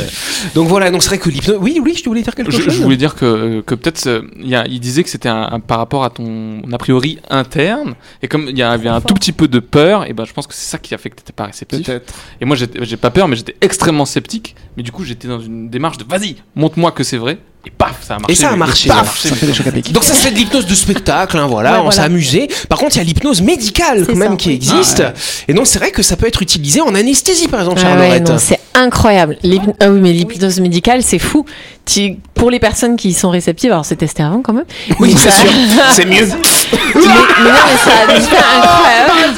Donc 0.54 0.68
voilà, 0.68 0.90
donc 0.90 1.02
c'est 1.02 1.08
vrai 1.10 1.18
que 1.18 1.28
l'hypnose. 1.30 1.58
Oui, 1.60 1.76
Louis, 1.78 1.92
tu 1.94 2.08
voulais 2.08 2.22
dire 2.22 2.34
quelque 2.34 2.50
Je, 2.50 2.60
chose 2.60 2.74
je 2.74 2.82
voulais 2.82 2.96
dire 2.96 3.14
que, 3.14 3.60
que 3.60 3.74
peut-être 3.74 4.06
euh, 4.06 4.22
il 4.40 4.80
disait 4.80 5.02
que 5.04 5.10
c'était 5.10 5.28
un, 5.28 5.48
un- 5.52 5.60
par 5.60 5.78
rapport 5.78 6.04
à 6.04 6.10
ton 6.10 6.62
a 6.72 6.78
priori 6.78 7.18
interne 7.30 7.94
et 8.22 8.28
comme 8.28 8.46
il 8.48 8.58
y 8.58 8.62
avait 8.62 8.88
un 8.88 9.00
tout 9.00 9.14
petit 9.14 9.32
peu 9.32 9.48
de 9.48 9.58
peur 9.60 10.08
et 10.08 10.12
ben 10.12 10.24
je 10.24 10.32
pense 10.32 10.46
que 10.46 10.54
c'est 10.54 10.68
ça 10.70 10.78
qui 10.78 10.94
a 10.94 10.98
fait 10.98 11.10
que 11.10 11.16
t'étais 11.16 11.32
pas 11.32 11.44
réceptif 11.46 11.84
Peut-être. 11.86 12.12
et 12.40 12.44
moi 12.44 12.56
j'ai 12.56 12.96
pas 12.96 13.10
peur 13.10 13.28
mais 13.28 13.36
j'étais 13.36 13.56
extrêmement 13.60 14.04
sceptique 14.06 14.56
mais 14.76 14.82
du 14.82 14.90
coup 14.92 15.04
j'étais 15.04 15.28
dans 15.28 15.40
une 15.40 15.68
démarche 15.70 15.98
de 15.98 16.04
vas-y 16.04 16.36
montre-moi 16.56 16.92
que 16.92 17.04
c'est 17.04 17.16
vrai 17.18 17.38
et 17.66 17.70
paf 17.70 17.96
ça 18.06 18.14
a 18.14 18.18
marché 18.18 18.32
Et 18.32 18.34
ça 18.36 18.50
a 18.50 18.56
marché, 18.56 18.88
paf, 18.88 19.18
ça 19.20 19.28
a 19.30 19.32
fait 19.36 19.46
des 19.46 19.52
chocs 19.54 19.66
à 19.66 19.72
pic. 19.72 19.92
Donc 19.92 20.04
ça 20.04 20.14
c'est 20.14 20.30
de 20.30 20.36
l'hypnose 20.36 20.66
de 20.66 20.74
spectacle, 20.74 21.36
hein, 21.36 21.46
voilà, 21.46 21.74
Ouais, 21.80 21.86
on 21.86 21.90
s'est 21.90 22.00
amusé. 22.00 22.48
Par 22.68 22.78
contre, 22.78 22.96
il 22.96 22.98
y 22.98 23.02
a 23.02 23.04
l'hypnose 23.04 23.42
médicale 23.42 24.06
quand 24.06 24.14
même 24.16 24.30
ça, 24.32 24.36
qui 24.36 24.50
existe. 24.52 25.00
Ah 25.00 25.08
ouais. 25.08 25.14
Et 25.48 25.52
donc 25.54 25.66
c'est 25.66 25.78
vrai 25.78 25.90
que 25.90 26.02
ça 26.02 26.16
peut 26.16 26.26
être 26.26 26.40
utilisé 26.42 26.80
en 26.80 26.94
anesthésie 26.94 27.48
par 27.48 27.60
exemple, 27.60 27.80
Ah 27.84 27.96
ouais, 27.98 28.22
c'est 28.38 28.60
incroyable. 28.74 29.36
Ah 29.80 29.90
oui, 29.90 30.00
mais 30.00 30.12
l'hypnose 30.12 30.58
médicale, 30.60 31.02
c'est 31.02 31.18
fou. 31.18 31.44
Tu- 31.84 32.16
Pour 32.34 32.50
les 32.50 32.60
personnes 32.60 32.96
qui 32.96 33.12
sont 33.12 33.28
réceptives, 33.30 33.72
alors 33.72 33.84
c'est 33.84 33.96
testé 33.96 34.22
avant 34.22 34.40
quand 34.42 34.52
même. 34.54 34.64
oui, 35.00 35.10
Mais 35.12 35.20
c'est 35.20 35.30
ça- 35.30 35.40
sûr, 35.42 35.50
c'est 35.92 36.06
mieux. 36.06 36.26
mais, 36.26 37.00
mais 37.02 37.04
non, 37.04 37.58
mais 37.66 37.76
ça 37.84 37.90
a 38.02 38.06
des 38.06 38.24
effets 38.24 38.36
incroyables. 38.56 39.34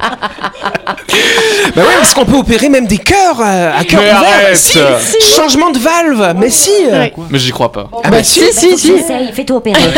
Bah 1.76 1.82
ouais, 1.82 1.94
parce 1.98 2.14
qu'on 2.14 2.24
peut 2.24 2.36
opérer 2.36 2.68
même 2.68 2.86
des 2.86 2.98
cœurs 2.98 3.40
euh, 3.40 3.72
à 3.78 3.84
cœur 3.84 4.00
Mais 4.00 4.08
ouvert. 4.10 4.22
arrête. 4.22 4.56
Si, 4.56 4.78
changement 5.34 5.70
de 5.70 5.78
valve, 5.78 6.34
mais 6.36 6.50
si. 6.50 6.70
Mais 7.30 7.38
j'y 7.38 7.50
crois 7.50 7.70
pas. 7.70 7.88
Ah 8.04 8.10
bah 8.10 8.22
si, 8.22 8.40
si, 8.52 8.76
si. 8.78 8.92
Essaye, 8.92 9.30
fais-toi 9.32 9.56
opérer. 9.56 9.80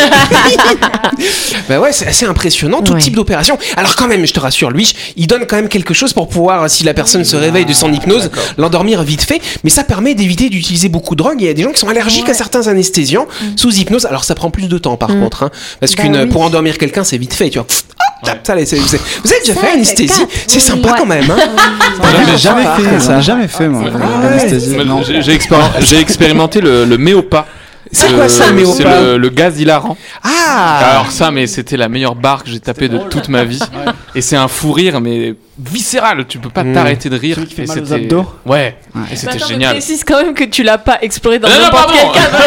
Bah 1.69 1.79
ouais, 1.79 1.93
c'est 1.93 2.07
assez 2.07 2.25
impressionnant, 2.27 2.83
tout 2.83 2.93
Ouais. 2.95 2.99
type 3.01 3.15
d'opération. 3.15 3.57
Alors 3.77 3.97
quand 3.97 4.09
même, 4.09 4.27
je 4.27 4.33
te 4.33 4.41
rassure, 4.41 4.71
lui, 4.71 4.93
il 5.17 5.27
donne 5.27 5.47
quand 5.47 5.57
même 5.57 5.69
quelque 5.69 5.95
chose 5.95 6.13
pour 6.13 6.29
pouvoir, 6.29 6.69
si 6.69 6.85
la 6.85 6.95
personne 6.95 7.25
se 7.25 7.37
réveille 7.37 7.65
de 7.65 7.73
son 7.73 7.93
hypnose, 7.93 8.31
l'endormir 8.59 9.03
vite 9.03 9.23
fait. 9.23 9.41
Mais 9.65 9.71
ça 9.71 9.85
permet 9.85 10.15
d'éviter 10.15 10.49
d'utiliser 10.49 10.89
beaucoup 10.89 11.15
de 11.15 11.23
drogue. 11.23 11.37
Il 11.41 11.47
y 11.47 11.51
a 11.51 11.55
des 11.55 11.63
gens 11.63 11.71
qui 11.73 11.79
sont 11.81 11.89
allergiques 11.89 12.29
à 12.29 12.35
certains 12.35 12.67
anesthésiants 12.69 13.27
sous 13.57 13.71
hypnose. 13.75 14.07
Alors 14.07 14.25
ça 14.25 14.35
prend 14.35 14.51
plus 14.51 14.69
de 14.69 14.79
temps 14.79 14.97
par 14.97 15.11
contre, 15.11 15.45
hein, 15.45 15.51
parce 15.81 15.95
Bah 15.95 16.03
qu'une 16.03 16.17
oui. 16.17 16.27
pour 16.27 16.43
endormir 16.43 16.77
quelqu'un, 16.79 17.05
c'est 17.05 17.19
vite 17.19 17.35
fait. 17.35 17.51
Tu 17.51 17.59
vois. 17.59 17.67
Tap, 18.25 18.47
ça, 18.47 18.55
Vous 18.55 18.61
avez 19.33 19.41
déjà 19.41 19.55
fait 19.55 19.73
anesthésie 19.73 20.23
C'est 20.47 20.61
sympa 20.61 20.95
quand 20.99 21.07
même. 21.07 21.29
Hein 21.31 21.37
J'en 22.03 22.35
ai 22.35 22.39
jamais 22.39 22.65
fait, 22.77 23.01
ça. 23.01 23.21
Jamais 23.21 23.49
fait, 23.49 23.69
moi. 23.69 23.85
J'ai 25.07 25.23
j'ai 25.23 25.37
expéri- 25.37 25.71
j'ai 25.81 25.99
expérimenté 25.99 26.61
le, 26.61 26.85
méopa. 26.99 27.47
C'est 27.95 28.11
quoi 28.15 28.29
ça, 28.29 28.51
le 28.51 28.65
C'est 28.65 28.85
le, 28.85 29.19
le 29.19 29.29
gaz 29.29 29.61
hilarant. 29.61 29.97
Ah 30.23 30.79
Alors 30.93 31.11
ça, 31.11 31.31
mais 31.31 31.47
c'était 31.47 31.77
la 31.77 31.89
meilleure 31.91 32.15
barre 32.15 32.43
que 32.45 32.51
j'ai 32.51 32.61
tapée 32.61 32.89
de 32.89 32.97
toute 32.99 33.29
ma 33.29 33.45
vie. 33.45 33.61
Et 34.15 34.23
c'est 34.23 34.37
un 34.37 34.49
fou 34.49 34.73
rire, 34.73 35.01
mais 35.01 35.35
viscéral. 35.59 36.25
Tu 36.27 36.39
peux 36.39 36.49
pas 36.49 36.63
Mm. 36.65 36.73
t'arrêter 36.75 37.11
de 37.11 37.17
rire. 37.19 37.37
Qui 37.47 37.55
fait 37.55 37.65
Et 37.65 37.67
mal 37.67 37.83
aux 37.83 37.93
abdos 37.93 38.25
Ouais. 38.47 38.77
Et 39.13 39.17
c'était 39.17 39.39
génial. 39.41 39.73
précise 39.73 40.05
quand 40.05 40.23
même 40.23 40.33
que 40.33 40.45
tu 40.45 40.63
l'as 40.63 40.79
pas 40.79 40.99
exploré 41.03 41.39
dans 41.39 41.49
n'importe 41.49 41.93
quel 41.93 42.23
cadre. 42.23 42.39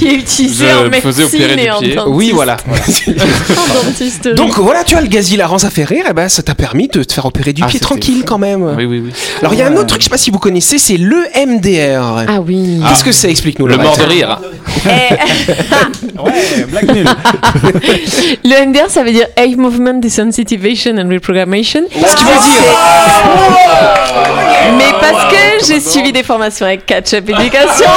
Qui 0.00 0.08
est 0.08 0.14
utilisé 0.14 0.66
Je 0.66 0.74
en 0.76 0.88
médecine 0.88 1.58
et 1.58 1.70
en 1.70 1.78
pied. 1.78 1.94
dentiste- 1.94 2.04
Oui, 2.06 2.30
voilà. 2.34 2.56
Donc 4.34 4.56
voilà, 4.58 4.82
tu 4.82 4.94
vois, 4.94 5.02
le 5.02 5.08
gaz 5.08 5.30
hilarant, 5.30 5.58
ça 5.58 5.68
fait 5.68 5.84
rire, 5.84 6.06
et 6.08 6.14
ben 6.14 6.26
ça 6.30 6.42
t'a 6.42 6.54
permis 6.54 6.88
de 6.88 7.02
te 7.02 7.12
faire 7.12 7.26
opérer 7.26 7.52
du 7.52 7.62
Ah, 7.62 7.66
pied 7.68 7.80
tranquille 7.80 8.22
quand 8.26 8.38
même. 8.38 8.62
Oui, 8.78 8.86
oui, 8.86 9.02
oui. 9.04 9.12
Alors 9.40 9.52
il 9.52 9.58
y 9.58 9.62
a 9.62 9.66
un 9.66 9.76
autre 9.76 9.88
truc, 9.88 10.00
je 10.00 10.04
sais 10.04 10.10
pas 10.10 10.16
si 10.16 10.30
vous 10.30 10.38
connaissez, 10.38 10.78
c'est 10.78 10.96
l'EMDR. 10.96 12.24
Ah 12.28 12.40
oui. 12.40 12.80
Qu'est-ce 12.88 13.04
que 13.04 13.12
c'est? 13.12 13.28
Explique-nous. 13.30 13.66
Le 13.66 13.74
Laurette. 13.76 13.88
mort 13.98 13.98
de 13.98 14.10
rire. 14.10 14.38
Ouais, 16.22 16.64
blague 16.68 16.90
nulle. 16.94 17.08
Le 18.44 18.66
MDR, 18.66 18.88
ça 18.90 19.02
veut 19.02 19.10
dire 19.12 19.26
Eye 19.36 19.54
Movement 19.56 19.94
Desensitivation 20.00 20.96
and 20.98 21.08
Reprogrammation. 21.10 21.82
Ce 21.90 22.16
qui 22.16 22.24
veut 22.24 22.30
dire. 22.30 22.62
Mais 24.76 24.92
parce 25.00 25.32
que 25.32 25.66
j'ai 25.66 25.80
suivi 25.80 26.12
des 26.12 26.22
formations 26.22 26.66
avec 26.66 26.84
Catch-up 26.86 27.28
Education. 27.28 27.90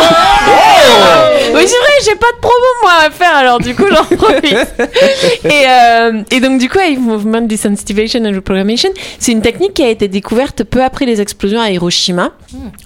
Oui, 1.53 1.61
c'est 1.65 1.77
vrai, 1.77 1.91
j'ai 2.05 2.15
pas 2.15 2.31
de 2.35 2.39
promo 2.41 2.55
moi 2.81 2.91
à 3.05 3.09
faire, 3.11 3.35
alors 3.35 3.59
du 3.59 3.75
coup 3.75 3.85
j'en 3.89 4.03
profite. 4.17 4.53
Et, 5.45 5.65
euh, 5.67 6.21
et 6.31 6.39
donc 6.39 6.59
du 6.59 6.69
coup, 6.69 6.79
Eye 6.79 6.97
Movement 6.97 7.41
Desensitivation 7.41 8.23
and 8.25 8.33
Reprogrammation, 8.35 8.89
c'est 9.19 9.31
une 9.31 9.41
technique 9.41 9.73
qui 9.73 9.83
a 9.83 9.89
été 9.89 10.07
découverte 10.07 10.63
peu 10.63 10.83
après 10.83 11.05
les 11.05 11.21
explosions 11.21 11.59
à 11.61 11.69
Hiroshima. 11.69 12.31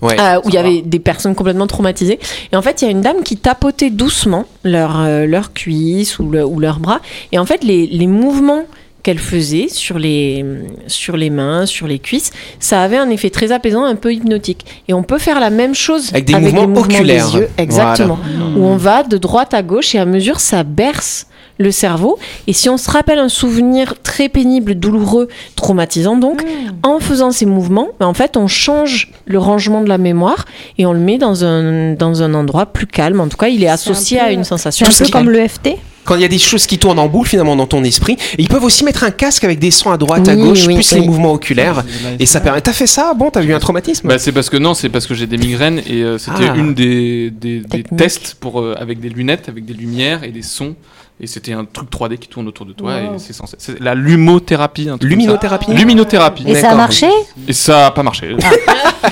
Ouais. 0.02 0.20
euh, 0.20 0.40
où 0.46 0.50
il 0.50 0.54
y 0.54 0.58
avait 0.58 0.82
des 0.82 1.00
personnes 1.00 1.36
complètement 1.36 1.68
traumatisées. 1.68 2.20
Et 2.52 2.56
en 2.56 2.62
fait, 2.62 2.82
il 2.82 2.86
y 2.86 2.88
a 2.88 2.92
une 2.92 3.02
dame 3.02 3.22
qui 3.24 3.36
tapotait 3.38 3.90
doucement 3.90 4.46
leur, 4.64 5.02
euh, 5.02 5.26
leur 5.26 5.54
cuisse 5.54 6.20
ou, 6.20 6.30
le- 6.30 6.46
ou 6.46 6.60
leurs 6.60 6.80
bras. 6.80 7.02
Et 7.32 7.40
en 7.40 7.46
fait, 7.46 7.64
les, 7.64 7.86
les 7.88 8.08
mouvements 8.08 8.64
qu'elle 9.08 9.20
faisait 9.20 9.70
sur 9.70 9.98
les, 10.00 10.44
sur 10.88 11.16
les 11.16 11.30
mains, 11.30 11.66
sur 11.66 11.88
les 11.88 11.98
cuisses, 11.98 12.32
ça 12.60 12.82
avait 12.82 12.98
un 12.98 13.10
effet 13.10 13.30
très 13.30 13.54
apaisant, 13.54 13.86
un 13.86 13.96
peu 13.96 14.14
hypnotique. 14.14 14.66
Et 14.90 14.94
on 14.94 15.02
peut 15.02 15.18
faire 15.18 15.40
la 15.40 15.50
même 15.50 15.74
chose 15.74 16.10
Avec 16.12 16.26
des 16.26 16.34
les 16.34 16.40
mouvements 16.42 16.68
mouvements 16.68 16.88
des 16.88 16.96
oculaires. 16.96 17.34
yeux. 17.34 17.48
Exactement. 17.58 18.20
Où 18.58 18.66
on 18.66 18.76
va 18.76 19.04
de 19.04 19.18
droite 19.18 19.54
à 19.54 19.64
gauche 19.64 19.96
et 19.96 19.98
à 20.00 20.04
mesure, 20.04 20.42
ça 20.42 20.66
berce 20.66 21.28
le 21.58 21.72
cerveau. 21.72 22.20
Et 22.48 22.54
si 22.54 22.68
on 22.68 22.76
se 22.76 22.92
rappelle 22.92 23.18
un 23.18 23.30
souvenir 23.30 23.94
très 24.04 24.28
pénible, 24.28 24.76
douloureux, 24.76 25.30
traumatisant 25.56 26.18
donc, 26.18 26.44
en 26.84 27.00
faisant 27.00 27.32
ces 27.32 27.46
mouvements, 27.46 27.88
ben, 28.02 28.08
en 28.08 28.14
fait, 28.14 28.36
on 28.36 28.48
change 28.48 29.10
le 29.26 29.40
rangement 29.40 29.82
de 29.82 29.88
la 29.88 29.98
mémoire 29.98 30.44
et 30.78 30.86
on 30.86 30.92
le 30.92 31.00
met 31.00 31.18
dans 31.18 31.46
un, 31.46 31.94
dans 31.94 32.22
un 32.24 32.34
endroit 32.34 32.66
plus 32.68 32.88
calme. 32.88 33.22
En 33.22 33.30
tout 33.30 33.38
cas, 33.38 33.48
il 33.48 33.64
est 33.64 33.70
associé 33.70 34.20
un 34.20 34.24
peu- 34.26 34.30
à 34.30 34.32
une 34.34 34.44
C'est 34.44 34.50
sensation. 34.50 34.86
un 34.86 34.90
peu 35.06 35.10
comme 35.10 35.30
l'EFT. 35.32 35.78
Quand 36.08 36.16
il 36.16 36.22
y 36.22 36.26
a 36.26 36.30
des 36.30 36.38
choses 36.40 36.66
qui 36.66 36.78
tournent 36.80 37.00
en 37.00 37.08
boule 37.08 37.28
finalement 37.28 37.56
dans 37.56 37.68
ton 37.68 37.84
esprit, 37.84 38.14
et 38.38 38.42
ils 38.42 38.48
peuvent 38.48 38.64
aussi 38.64 38.84
mettre 38.84 39.04
un 39.04 39.12
casque 39.12 39.44
avec 39.44 39.60
des 39.60 39.72
sons 39.72 39.92
à 39.92 39.98
droite, 39.98 40.28
à 40.28 40.36
gauche, 40.36 40.66
oui, 40.66 40.76
plus 40.76 40.92
oui. 40.94 41.00
les 41.02 41.06
mouvements 41.06 41.34
oculaires, 41.34 41.84
et 42.20 42.26
ça 42.26 42.40
permet. 42.40 42.62
T'as 42.62 42.74
fait 42.74 42.88
ça 42.88 43.14
Bon, 43.14 43.30
t'as 43.30 43.44
eu 43.44 43.54
un 43.54 43.60
traumatisme 43.60 44.08
Bah, 44.08 44.18
c'est 44.18 44.32
parce 44.32 44.50
que 44.50 44.58
non, 44.58 44.74
c'est 44.74 44.90
parce 44.90 45.06
que 45.06 45.14
j'ai 45.14 45.28
des 45.28 45.38
migraines 45.38 45.80
et 45.86 46.02
euh, 46.04 46.18
c'était 46.18 46.48
Ah. 46.50 46.56
une 46.56 46.74
des, 46.74 47.30
des, 47.30 47.60
des 47.60 47.68
Technique. 47.84 47.98
tests 47.98 48.36
pour 48.40 48.62
euh, 48.62 48.76
avec 48.80 49.00
des 49.00 49.10
lunettes, 49.10 49.50
avec 49.50 49.66
des 49.66 49.74
lumières 49.74 50.24
et 50.24 50.30
des 50.32 50.42
sons. 50.42 50.76
Et 51.20 51.26
c'était 51.26 51.54
un 51.54 51.66
truc 51.66 51.90
3D 51.90 52.20
qui 52.20 52.28
tourne 52.28 52.48
autour 52.48 52.68
de 52.68 52.74
toi 52.74 52.98
et 53.00 53.10
c'est 53.18 53.34
censé. 53.34 53.56
C'est 53.60 53.80
la 53.80 53.96
lumothérapie. 53.96 54.84
un 54.88 54.98
truc 54.98 55.02
comme 55.02 55.10
ça. 55.10 55.16
Luminothérapie 55.16 55.74
Luminothérapie. 55.74 56.44
Et 56.48 56.54
ça 56.56 56.70
a 56.72 56.76
marché 56.76 57.08
Et 57.48 57.54
ça 57.54 57.88
a 57.88 57.92
pas 57.92 58.04
marché. 58.04 58.36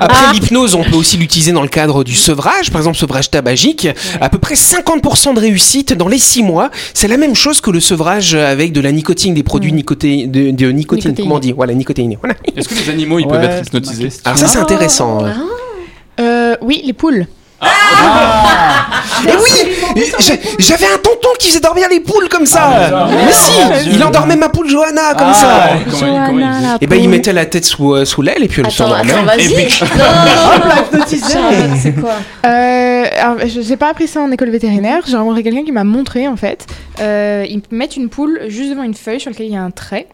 Après 0.00 0.32
l'hypnose, 0.32 0.74
on 0.74 0.82
peut 0.82 0.96
aussi 0.96 1.16
l'utiliser 1.16 1.52
dans 1.52 1.62
le 1.62 1.68
cadre 1.68 2.02
du 2.02 2.14
sevrage, 2.14 2.70
par 2.70 2.80
exemple 2.80 2.96
sevrage 2.96 3.30
tabagique. 3.30 3.86
À 4.20 4.28
peu 4.28 4.38
près 4.38 4.54
50% 4.54 5.34
de 5.34 5.40
réussite 5.40 5.92
dans 5.92 6.08
les 6.08 6.18
6 6.18 6.42
mois. 6.42 6.70
C'est 6.94 7.08
la 7.08 7.16
même 7.16 7.34
chose 7.36 7.60
que 7.60 7.70
le 7.70 7.78
sevrage 7.80 8.34
avec 8.34 8.72
de 8.72 8.80
la 8.80 8.90
nicotine, 8.90 9.34
des 9.34 9.42
produits 9.44 9.72
nicoté- 9.72 10.26
de, 10.28 10.50
de 10.50 10.70
nicotine. 10.72 11.10
Nicotine. 11.10 11.14
Comment 11.24 11.36
on 11.36 11.40
dit 11.40 11.52
Voilà, 11.52 11.74
nicotine. 11.74 12.16
Voilà. 12.20 12.34
Est-ce 12.56 12.68
que 12.68 12.74
les 12.74 12.90
animaux 12.90 13.18
ils 13.20 13.26
peuvent 13.26 13.42
être 13.44 13.66
hypnotisés. 13.68 14.08
Alors 14.24 14.38
ça 14.38 14.48
c'est 14.48 14.58
intéressant. 14.58 15.20
Euh, 16.20 16.56
oui, 16.60 16.82
les 16.84 16.92
poules. 16.92 17.26
Et 19.26 19.30
oui 19.32 20.04
J'a- 20.20 20.34
J'avais 20.58 20.86
un 20.86 20.98
tonton 20.98 21.28
qui 21.40 21.48
faisait 21.48 21.58
dormir 21.60 21.88
les 21.90 21.98
poules 22.00 22.28
comme 22.28 22.46
ça 22.46 23.08
Mais 23.10 23.32
si 23.32 23.50
Il 23.90 24.02
endormait 24.04 24.36
ma 24.36 24.48
poule 24.48 24.68
Johanna 24.68 25.14
comme 25.14 25.34
ça 25.34 25.70
Comment 25.90 26.06
il- 26.06 26.26
comment 26.26 26.38
il 26.38 26.54
faisait 26.54 26.76
Et 26.80 26.86
ben 26.86 26.96
il 27.00 27.08
mettait 27.08 27.32
la 27.32 27.46
tête 27.46 27.64
sous, 27.64 27.94
euh, 27.94 28.04
sous 28.04 28.22
l'aile 28.22 28.44
et 28.44 28.48
puis 28.48 28.60
elle 28.60 28.66
Attends, 28.68 28.76
s'endormait. 28.88 29.12
vas-y. 29.24 29.68
c'est 31.82 31.92
quoi 32.00 32.12
euh, 32.46 33.04
alors, 33.20 33.38
Je 33.46 33.68
n'ai 33.68 33.76
pas 33.76 33.88
appris 33.90 34.06
ça 34.06 34.20
en 34.20 34.30
école 34.30 34.50
vétérinaire. 34.50 35.02
J'ai 35.06 35.16
rencontré 35.16 35.42
quelqu'un 35.42 35.64
qui 35.64 35.72
m'a 35.72 35.84
montré 35.84 36.28
en 36.28 36.36
fait. 36.36 36.66
Euh, 37.00 37.44
ils 37.48 37.60
mettent 37.70 37.96
une 37.96 38.08
poule 38.08 38.40
juste 38.48 38.70
devant 38.70 38.82
une 38.84 38.94
feuille 38.94 39.20
sur 39.20 39.30
laquelle 39.30 39.46
il 39.46 39.52
y 39.52 39.56
a 39.56 39.62
un 39.62 39.70
trait. 39.70 40.06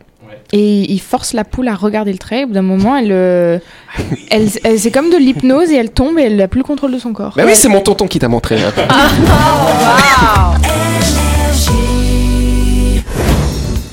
Et 0.53 0.93
ils 0.93 1.01
forcent 1.01 1.33
la 1.33 1.45
poule 1.45 1.69
à 1.69 1.75
regarder 1.75 2.13
le 2.13 2.19
trait. 2.19 2.45
Au 2.45 2.49
bout 2.49 2.53
d'un 2.55 2.63
moment, 2.63 2.97
elle, 2.97 3.13
euh, 3.13 3.59
elle, 4.31 4.49
elle- 4.63 4.79
c'est 4.79 4.91
comme 4.91 5.11
de 5.11 5.17
l'hypnose 5.17 5.71
et 5.71 5.77
elle 5.77 5.91
tombe 5.91 6.19
et 6.19 6.23
elle 6.23 6.37
n'a 6.37 6.49
plus 6.49 6.59
le 6.61 6.65
contrôle 6.65 6.93
de 6.93 6.99
son 6.99 7.13
corps. 7.13 7.35
Bah 7.37 7.45
oui, 7.47 7.53
c'est 7.55 7.69
mon 7.69 7.81
tonton 7.81 8.07
qui 8.07 8.19
t'a 8.19 8.29
montré. 8.29 8.57
hein. 8.63 8.73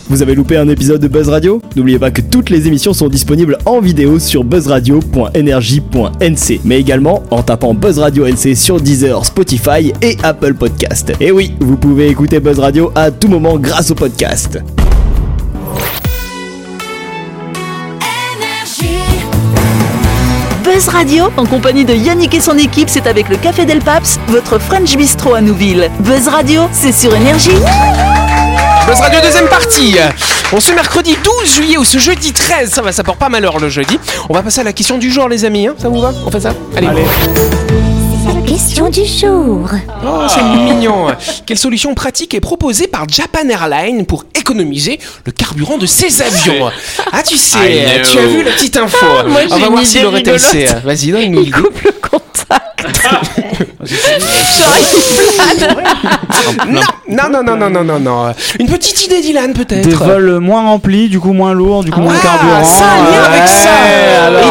Vous 0.09 0.21
avez 0.21 0.35
loupé 0.35 0.57
un 0.57 0.67
épisode 0.67 0.99
de 1.01 1.07
Buzz 1.07 1.29
Radio? 1.29 1.61
N'oubliez 1.77 1.97
pas 1.97 2.11
que 2.11 2.19
toutes 2.19 2.49
les 2.49 2.67
émissions 2.67 2.91
sont 2.93 3.07
disponibles 3.07 3.57
en 3.65 3.79
vidéo 3.79 4.19
sur 4.19 4.43
buzzradio.energie.nc, 4.43 6.59
mais 6.65 6.79
également 6.81 7.23
en 7.31 7.41
tapant 7.43 7.73
Buzz 7.73 7.97
Radio 7.97 8.25
NC 8.27 8.55
sur 8.57 8.81
Deezer, 8.81 9.25
Spotify 9.25 9.93
et 10.01 10.17
Apple 10.21 10.53
Podcast. 10.55 11.13
Et 11.21 11.31
oui, 11.31 11.53
vous 11.61 11.77
pouvez 11.77 12.09
écouter 12.09 12.41
Buzz 12.41 12.59
Radio 12.59 12.91
à 12.93 13.09
tout 13.09 13.29
moment 13.29 13.57
grâce 13.57 13.89
au 13.91 13.95
podcast. 13.95 14.59
Buzz 20.73 20.87
Radio, 20.87 21.25
en 21.35 21.45
compagnie 21.45 21.83
de 21.83 21.93
Yannick 21.93 22.33
et 22.33 22.39
son 22.39 22.57
équipe, 22.57 22.87
c'est 22.89 23.05
avec 23.05 23.27
le 23.27 23.35
Café 23.35 23.65
Del 23.65 23.79
Paps, 23.79 24.21
votre 24.29 24.57
French 24.57 24.95
Bistro 24.95 25.33
à 25.33 25.41
Nouville. 25.41 25.91
Buzz 25.99 26.29
Radio, 26.29 26.61
c'est 26.71 26.93
sur 26.93 27.13
Énergie. 27.13 27.51
Buzz 28.87 29.01
Radio 29.01 29.19
deuxième 29.21 29.49
partie. 29.49 29.97
On 30.53 30.61
ce 30.61 30.71
mercredi 30.71 31.17
12 31.21 31.55
juillet 31.55 31.77
ou 31.77 31.83
ce 31.83 31.97
jeudi 31.97 32.31
13, 32.31 32.69
ça 32.69 32.81
va, 32.81 32.93
ça 32.93 33.03
porte 33.03 33.19
pas 33.19 33.27
malheur 33.27 33.59
le 33.59 33.67
jeudi. 33.67 33.99
On 34.29 34.33
va 34.33 34.43
passer 34.43 34.61
à 34.61 34.63
la 34.63 34.71
question 34.71 34.97
du 34.97 35.11
jour 35.11 35.27
les 35.27 35.43
amis, 35.43 35.67
hein. 35.67 35.75
ça 35.77 35.89
vous 35.89 35.99
va? 35.99 36.13
On 36.25 36.31
fait 36.31 36.39
ça? 36.39 36.53
Allez. 36.77 36.87
La 36.87 37.60
question 38.61 38.89
du 38.89 39.05
jour. 39.05 39.67
Oh, 40.05 40.21
c'est 40.27 40.43
mignon. 40.43 41.07
Quelle 41.45 41.57
solution 41.57 41.95
pratique 41.95 42.33
est 42.35 42.39
proposée 42.39 42.87
par 42.87 43.07
Japan 43.09 43.47
Airlines 43.49 44.05
pour 44.05 44.25
économiser 44.35 44.99
le 45.25 45.31
carburant 45.31 45.77
de 45.79 45.85
ses 45.87 46.21
avions 46.21 46.69
Ah, 47.11 47.23
tu 47.23 47.37
sais, 47.37 47.57
know. 47.57 48.09
tu 48.11 48.19
as 48.19 48.25
vu 48.27 48.43
la 48.43 48.51
petite 48.51 48.77
info. 48.77 49.05
moi, 49.27 49.41
On 49.49 49.57
va 49.57 49.69
voir 49.69 49.85
si 49.85 49.99
Laurette 50.01 50.27
elle 50.27 50.39
sait. 50.39 50.65
Vas-y, 50.83 51.11
donne-nous 51.11 51.41
Il 51.41 51.51
coupe 51.51 51.81
le 51.81 51.91
contact. 51.91 52.61
Non, 56.67 56.81
non, 57.07 57.29
non, 57.29 57.43
non, 57.43 57.55
non, 57.57 57.69
non, 57.69 57.83
non, 57.83 57.99
non. 57.99 58.33
Une 58.59 58.67
petite 58.67 59.05
idée, 59.05 59.21
Dylan, 59.21 59.53
peut-être. 59.53 59.87
Des 59.87 59.93
vols 59.93 60.39
moins 60.39 60.61
remplis, 60.63 61.09
du 61.09 61.19
coup 61.19 61.33
moins 61.33 61.53
lourds, 61.53 61.83
du 61.83 61.91
coup 61.91 61.99
moins 62.01 62.13
de 62.13 62.19
Ah, 62.19 62.23
carburant. 62.23 62.63
ça 62.63 62.85
a 62.85 62.93
un 62.93 63.11
lien 63.11 63.23
avec 63.23 63.47
ça. 63.47 63.69
alors. 64.27 64.50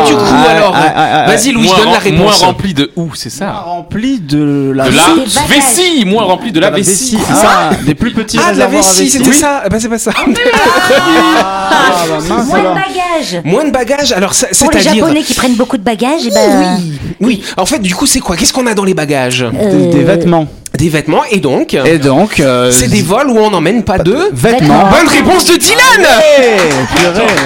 Vas-y, 1.26 1.52
Louis, 1.52 1.64
moins, 1.66 1.76
donne 1.78 1.92
la 1.92 1.98
réponse. 1.98 2.20
moins 2.40 2.48
rempli 2.48 2.74
de 2.74 2.90
où 2.96 3.10
C'est 3.14 3.30
Moins 3.40 3.48
ça 3.52 3.58
remplis 3.60 4.20
de 4.20 4.72
la, 4.74 4.88
De 4.88 4.94
la 4.96 5.42
vessie 5.48 6.04
Moins 6.04 6.24
rempli 6.24 6.52
de 6.52 6.60
la 6.60 6.70
vessie 6.70 7.18
c'est 7.26 7.34
ça 7.34 7.70
Ah, 7.70 7.70
des 7.84 7.94
plus 7.94 8.12
petits 8.12 8.38
Ah, 8.38 8.52
de 8.52 8.58
la 8.58 8.66
réservoirs 8.66 8.84
à 8.90 8.92
vessie, 8.98 9.10
c'était 9.10 9.28
Oui. 9.30 9.36
ça. 9.36 9.62
Bah, 9.70 9.76
c'est 9.80 9.88
pas 9.88 9.98
ça. 9.98 10.12
Ah, 10.16 10.24
bah, 12.08 12.18
mince, 12.28 12.46
Moins 12.48 12.58
de 12.60 12.64
bagages. 12.74 13.40
Moins 13.44 13.64
de 13.64 13.70
bagages. 13.70 14.12
Alors, 14.12 14.30
Pour 14.32 14.48
les 14.48 14.54
c'est-à-dire. 14.80 14.94
Japonais 15.04 15.22
qui 15.22 15.34
prennent 15.34 15.54
beaucoup 15.56 15.76
de 15.76 15.82
bagages, 15.82 16.22
eh 16.26 16.30
ben, 16.30 16.76
Oui, 16.78 16.98
oui. 17.20 17.42
En 17.56 17.66
fait, 17.66 17.78
du 17.80 17.94
coup, 17.94 18.06
c'est 18.06 18.20
quoi? 18.20 18.36
Qu'est-ce 18.36 18.52
qu'on 18.52 18.66
a 18.66 18.74
dans 18.74 18.84
les 18.84 18.94
bagages? 18.94 19.44
Voyage 19.44 19.90
Des, 19.92 20.02
vêtements. 20.04 20.46
Des 20.78 20.88
vêtements 20.88 21.24
et 21.30 21.38
donc 21.40 21.74
Et 21.74 21.98
donc. 21.98 22.40
euh, 22.40 22.70
c'est 22.70 22.88
des 22.88 23.02
vols 23.02 23.28
où 23.30 23.38
on 23.38 23.50
n'emmène 23.50 23.82
pas 23.84 23.98
de 23.98 24.16
vêtements. 24.32 24.84
Bonne 24.90 25.08
réponse 25.08 25.44
de 25.46 25.56
Dylan 25.56 26.06
Eh, 26.38 26.56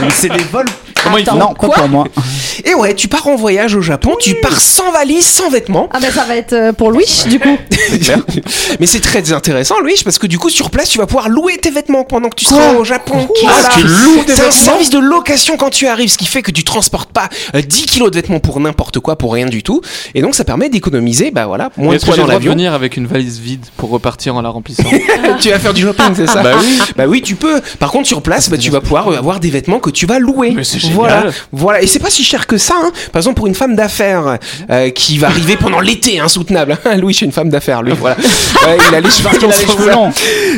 mais 0.03 0.11
c'est 0.13 0.29
des 0.29 0.45
vols. 0.53 0.67
Comment 1.05 1.19
ils 1.19 1.27
font 1.27 1.37
Non, 1.37 1.55
pas 1.55 1.69
pour 1.69 1.89
moi. 1.89 2.07
Et 2.65 2.75
ouais, 2.75 2.95
tu 2.95 3.09
pars 3.09 3.27
en 3.27 3.37
voyage 3.37 3.75
au 3.75 3.81
Japon, 3.83 4.15
tu 4.19 4.35
pars 4.37 4.59
sans 4.59 4.91
valise, 4.91 5.27
sans 5.27 5.51
vêtements. 5.51 5.89
Ah 5.93 5.99
bah 6.01 6.11
ça 6.11 6.25
va 6.25 6.37
être 6.37 6.53
euh, 6.53 6.73
pour 6.73 6.91
Louis 6.91 7.25
du 7.29 7.39
coup. 7.39 7.59
Mais 8.81 8.87
c'est 8.87 9.01
très 9.01 9.33
intéressant, 9.33 9.81
Louis, 9.81 10.01
parce 10.05 10.19
que 10.19 10.27
du 10.27 10.39
coup, 10.39 10.51
sur 10.51 10.71
place, 10.71 10.89
tu 10.89 10.99
vas 10.99 11.07
pouvoir 11.07 11.29
louer 11.29 11.59
tes 11.59 11.71
vêtements 11.71 12.05
pendant 12.05 12.29
que 12.29 12.37
tu 12.37 12.45
seras 12.47 12.75
au 12.75 12.85
Japon. 12.85 13.29
Voilà. 13.43 13.69
tu 13.77 13.83
loues 13.83 14.25
des 14.27 14.35
C'est 14.35 14.47
un 14.47 14.51
service 14.51 14.91
de 14.91 14.99
location 14.99 15.57
quand 15.57 15.71
tu 15.71 15.87
arrives, 15.87 16.11
ce 16.11 16.19
qui 16.19 16.27
fait 16.27 16.43
que 16.43 16.51
tu 16.51 16.65
transportes 16.65 17.11
pas 17.13 17.29
euh, 17.55 17.63
10 17.63 17.87
kilos 17.87 18.11
de 18.11 18.17
vêtements 18.17 18.41
pour 18.41 18.59
n'importe 18.61 19.01
quoi, 19.01 19.17
pour 19.17 19.33
rien 19.33 19.47
du 19.47 19.63
tout. 19.63 19.81
Et 20.15 20.23
donc, 20.23 20.35
ça 20.35 20.45
permet 20.45 20.69
d'économiser, 20.69 21.31
bah 21.31 21.47
voilà, 21.47 21.71
moins 21.77 21.95
de 21.97 22.01
poids 22.01 22.17
dans 22.17 22.27
l'avion. 22.27 22.53
venir 22.53 22.73
avec 22.73 22.97
une 22.97 23.07
valise 23.07 23.39
vide 23.39 23.65
pour 23.77 23.91
repartir 23.91 24.37
en 24.37 24.43
la 24.43 24.49
remplissant 24.49 24.85
tu 25.41 25.51
vas 25.51 25.59
faire 25.59 25.75
du 25.75 25.83
shopping, 25.83 26.15
c'est 26.15 26.27
ça 26.27 26.43
Bah 26.43 26.53
oui. 26.61 26.79
Bah 26.97 27.05
oui, 27.07 27.23
tu 27.23 27.35
peux. 27.35 27.61
Par 27.79 27.91
contre, 27.91 28.07
sur 28.07 28.23
place, 28.23 28.49
bah, 28.49 28.59
tu 28.59 28.71
vas 28.71 28.81
pouvoir 28.81 29.09
euh, 29.09 29.17
avoir 29.17 29.41
des 29.41 29.51
vêtements 29.51 29.79
que 29.81 29.91
tu 29.91 30.07
vas 30.07 30.19
louer. 30.19 30.53
Mais 30.53 30.65
c'est 30.65 30.79
génial. 30.79 30.94
Voilà, 30.95 31.25
voilà. 31.53 31.83
Et 31.83 31.87
c'est 31.87 31.99
pas 31.99 32.11
si 32.11 32.25
cher 32.25 32.47
que 32.47 32.59
ça. 32.59 32.75
Hein. 32.83 32.91
Par 33.13 33.21
exemple, 33.21 33.37
pour 33.37 33.47
une 33.47 33.55
femme 33.55 33.75
d'affaires 33.77 34.39
euh, 34.71 34.91
qui 34.91 35.19
va 35.19 35.29
arriver 35.29 35.57
pendant 35.57 35.81
l'été, 35.81 36.21
insoutenable. 36.21 36.79
Louis, 36.99 37.15
c'est 37.15 37.25
une 37.25 37.33
femme 37.33 37.51
d'affaires, 37.51 37.83
lui. 37.83 37.93
Voilà. 37.99 38.17
Ouais, 38.65 38.79
il 38.89 38.95
a 38.95 39.01
les 39.01 39.11
cheveux, 39.11 39.29
qu'il 39.29 39.45
a 39.45 39.49
les 39.49 39.67
cheveux 39.67 39.91
longs. 39.91 40.11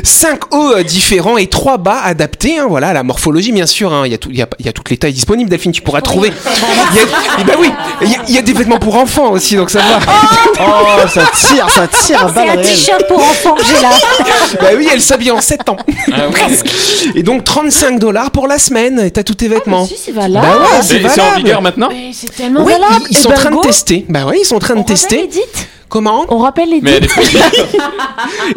Cinq 0.05 0.55
hauts 0.55 0.75
euh, 0.77 0.85
différents 0.85 1.39
et 1.39 1.49
trois 1.49 1.77
bas 1.77 2.01
adaptés. 2.05 2.57
Hein, 2.59 2.67
voilà, 2.69 2.89
à 2.89 2.93
la 2.93 3.03
morphologie, 3.03 3.51
bien 3.51 3.67
sûr. 3.67 3.93
hein. 3.93 4.03
Il 4.07 4.13
y 4.13 4.15
a 4.15 4.19
tout, 4.19 4.29
il 4.31 4.39
y 4.39 4.43
a, 4.43 4.47
il 4.61 4.67
y 4.67 4.69
a 4.69 4.73
toutes 4.73 4.91
les 4.91 4.97
tailles 4.97 5.13
disponibles. 5.13 5.51
Delphine, 5.51 5.73
tu 5.73 5.83
pourras 5.83 6.03
trouver. 6.03 6.31
Il 6.93 6.97
y 6.99 7.01
a, 7.01 7.45
bah 7.45 7.55
oui, 7.59 7.69
il 8.03 8.09
y, 8.13 8.15
a, 8.15 8.19
il 8.29 8.35
y 8.35 8.39
a 8.39 8.43
des 8.43 8.53
vêtements 8.53 8.79
pour 8.79 8.95
enfants 8.97 9.33
aussi, 9.33 9.57
donc 9.57 9.71
ça 9.71 9.81
va. 9.81 9.99
Oh, 10.61 11.09
ça 11.09 11.23
tire, 11.35 11.69
ça 11.69 11.89
tire 11.89 12.25
à 12.25 12.29
C'est 12.29 12.35
balles 12.35 12.51
un 12.51 12.63
t-shirt 12.63 13.09
pour 13.09 13.19
enfants 13.19 13.57
j'ai 13.67 13.83
là. 13.83 13.91
bah 14.61 14.69
oui, 14.77 14.89
elle 14.93 15.01
s'habille 15.01 15.33
en 15.33 15.41
7 15.41 15.69
ans. 15.69 15.77
Et 17.15 17.23
donc 17.25 17.43
35 17.45 17.99
dollars 17.99 18.31
pour 18.31 18.47
la 18.47 18.59
semaine. 18.59 19.01
Et 19.01 19.11
t'as 19.11 19.23
tous 19.25 19.35
tes 19.35 19.49
vêtements. 19.49 19.87
Si, 19.87 19.97
c'est 20.03 20.13
valable. 20.29 20.47
Bah 20.47 20.59
ouais, 20.77 20.83
c'est 20.83 21.09
C'est 21.09 21.21
en 21.21 21.35
vigueur 21.37 21.63
maintenant 21.63 21.89
c'est 22.13 22.35
tellement 22.35 22.65
Oui, 22.65 22.73
valable. 22.73 23.05
ils, 23.11 23.13
ils 23.13 23.17
sont 23.17 23.29
en 23.29 23.33
ben, 23.33 23.37
train 23.37 23.51
de 23.51 23.61
tester. 23.61 24.05
Bah 24.09 24.25
oui, 24.29 24.39
ils 24.41 24.45
sont 24.45 24.57
en 24.57 24.61
train 24.61 24.75
de 24.75 24.81
On 24.81 24.83
rappelle 24.83 24.97
tester. 24.97 25.25
Edith 25.25 25.69
Comment 25.89 26.27
On 26.31 26.39
rappelle 26.39 26.69
les 26.71 26.81
Mais 26.81 26.93
elle 26.95 27.05
est 27.05 27.11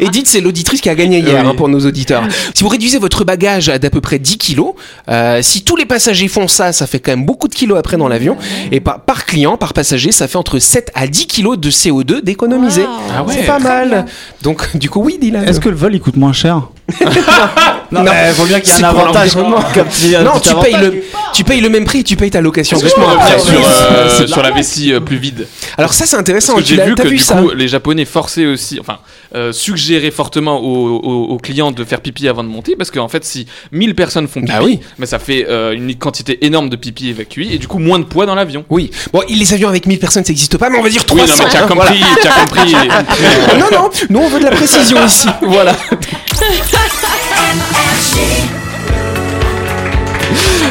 Edith, 0.00 0.26
c'est 0.26 0.40
l'auditrice 0.40 0.80
qui 0.80 0.88
a 0.88 0.94
gagné 0.96 1.20
hier 1.20 1.42
Oui. 1.44 1.48
hein, 1.50 1.54
pour 1.54 1.68
nos 1.68 1.78
auditeurs. 1.86 2.24
Si 2.54 2.64
vous 2.64 2.68
réduisez 2.68 2.98
votre 2.98 3.24
bagage 3.24 3.68
à 3.68 3.78
d'à 3.78 3.88
peu 3.88 4.00
près 4.00 4.18
10 4.18 4.36
kilos, 4.36 4.72
euh, 5.08 5.40
si 5.40 5.62
tous 5.62 5.76
les 5.76 5.86
passagers 5.86 6.26
font 6.26 6.48
ça, 6.48 6.72
ça 6.72 6.88
fait 6.88 6.98
quand 6.98 7.12
même 7.12 7.24
beaucoup 7.24 7.46
de 7.46 7.54
kilos 7.54 7.78
après 7.78 7.96
dans 7.96 8.08
l'avion. 8.08 8.36
Et 8.72 8.80
par, 8.80 9.00
par 9.00 9.26
client, 9.26 9.56
par 9.56 9.74
passager, 9.74 10.10
ça 10.10 10.26
fait 10.26 10.38
entre 10.38 10.58
7 10.58 10.90
à 10.94 11.06
10 11.06 11.26
kilos 11.26 11.56
de 11.58 11.70
CO2 11.70 12.22
d'économiser. 12.22 12.84
Ah 13.16 13.22
ouais. 13.22 13.34
C'est 13.38 13.46
pas 13.46 13.60
mal. 13.60 14.06
Donc, 14.42 14.76
du 14.76 14.88
coup, 14.88 15.00
oui, 15.02 15.18
Dylan. 15.20 15.46
Est-ce 15.46 15.60
que 15.60 15.68
le 15.68 15.76
vol 15.76 15.94
il 15.94 16.00
coûte 16.00 16.16
moins 16.16 16.32
cher 16.32 16.62
Non, 17.00 17.10
Non. 18.04 18.04
mais 18.04 18.30
faut 18.32 18.44
bien 18.46 18.60
qu'il 18.60 18.72
y 18.72 18.80
ait 18.80 18.84
un 18.84 18.88
avantage. 18.88 19.36
Non, 19.36 20.40
tu 20.40 20.54
payes, 20.62 20.76
le, 20.80 21.02
tu 21.34 21.44
payes 21.44 21.60
le 21.60 21.68
même 21.68 21.84
prix, 21.84 22.04
tu 22.04 22.16
payes 22.16 22.30
ta 22.30 22.40
location. 22.40 22.78
Vêtements. 22.78 23.06
revenir 23.08 23.38
sur, 23.40 23.52
euh, 23.92 24.26
sur 24.26 24.42
la 24.42 24.50
vessie 24.52 24.92
euh, 24.92 25.00
plus 25.00 25.16
vide 25.18 25.46
Alors 25.76 25.92
ça, 25.92 26.06
c'est 26.06 26.16
intéressant. 26.16 26.54
Parce 26.54 26.64
que 26.64 26.68
Tu 26.70 26.76
j'ai 26.76 26.84
vu 26.86 26.94
que 26.94 27.02
vu 27.02 27.16
du 27.16 27.22
ça 27.22 27.34
coup, 27.36 27.50
les 27.50 27.68
Japonais 27.68 28.04
forçaient 28.04 28.46
aussi, 28.46 28.78
enfin, 28.80 28.98
euh, 29.34 29.52
suggéraient 29.52 30.10
fortement 30.10 30.58
aux, 30.60 30.98
aux- 31.00 31.24
aux 31.34 31.38
clients 31.38 31.70
de 31.72 31.84
faire 31.84 32.00
pipi 32.00 32.26
avant 32.28 32.42
de 32.44 32.48
monter, 32.48 32.76
parce 32.76 32.90
qu'en 32.90 33.08
fait, 33.08 33.24
si 33.24 33.46
1000 33.72 33.94
personnes 33.94 34.26
font 34.28 34.40
pipi, 34.40 34.52
Bah 34.52 34.60
oui. 34.62 34.80
mais 34.98 35.06
ça 35.06 35.18
fait 35.18 35.46
euh, 35.48 35.72
une 35.72 35.94
quantité 35.96 36.44
énorme 36.46 36.68
de 36.70 36.76
pipi 36.76 37.08
évacué, 37.10 37.48
et 37.52 37.58
du 37.58 37.66
coup, 37.68 37.78
moins 37.78 37.98
de 37.98 38.04
poids 38.04 38.24
dans 38.26 38.34
l'avion. 38.36 38.64
Oui. 38.70 38.90
Bon, 39.12 39.20
les 39.28 39.52
avions 39.52 39.68
avec 39.68 39.86
1000 39.86 39.98
personnes, 39.98 40.24
ça 40.24 40.30
n'existe 40.30 40.56
pas, 40.58 40.70
mais 40.70 40.78
on 40.78 40.82
va 40.82 40.88
dire 40.88 41.02
Oui, 41.10 41.22
300. 41.26 41.34
non, 41.36 41.44
mais 41.44 41.50
tu 41.50 41.56
as 41.56 41.64
hein, 41.64 41.66
compris, 41.68 42.00
tu 42.22 42.28
as 42.28 42.40
compris. 42.44 42.70
voilà. 42.72 43.02
non, 43.58 43.66
non, 43.72 43.90
nous 44.08 44.18
on 44.20 44.28
veut 44.30 44.40
de 44.40 44.44
la 44.44 44.50
précision 44.52 45.04
ici. 45.04 45.28
Voilà. 45.42 45.72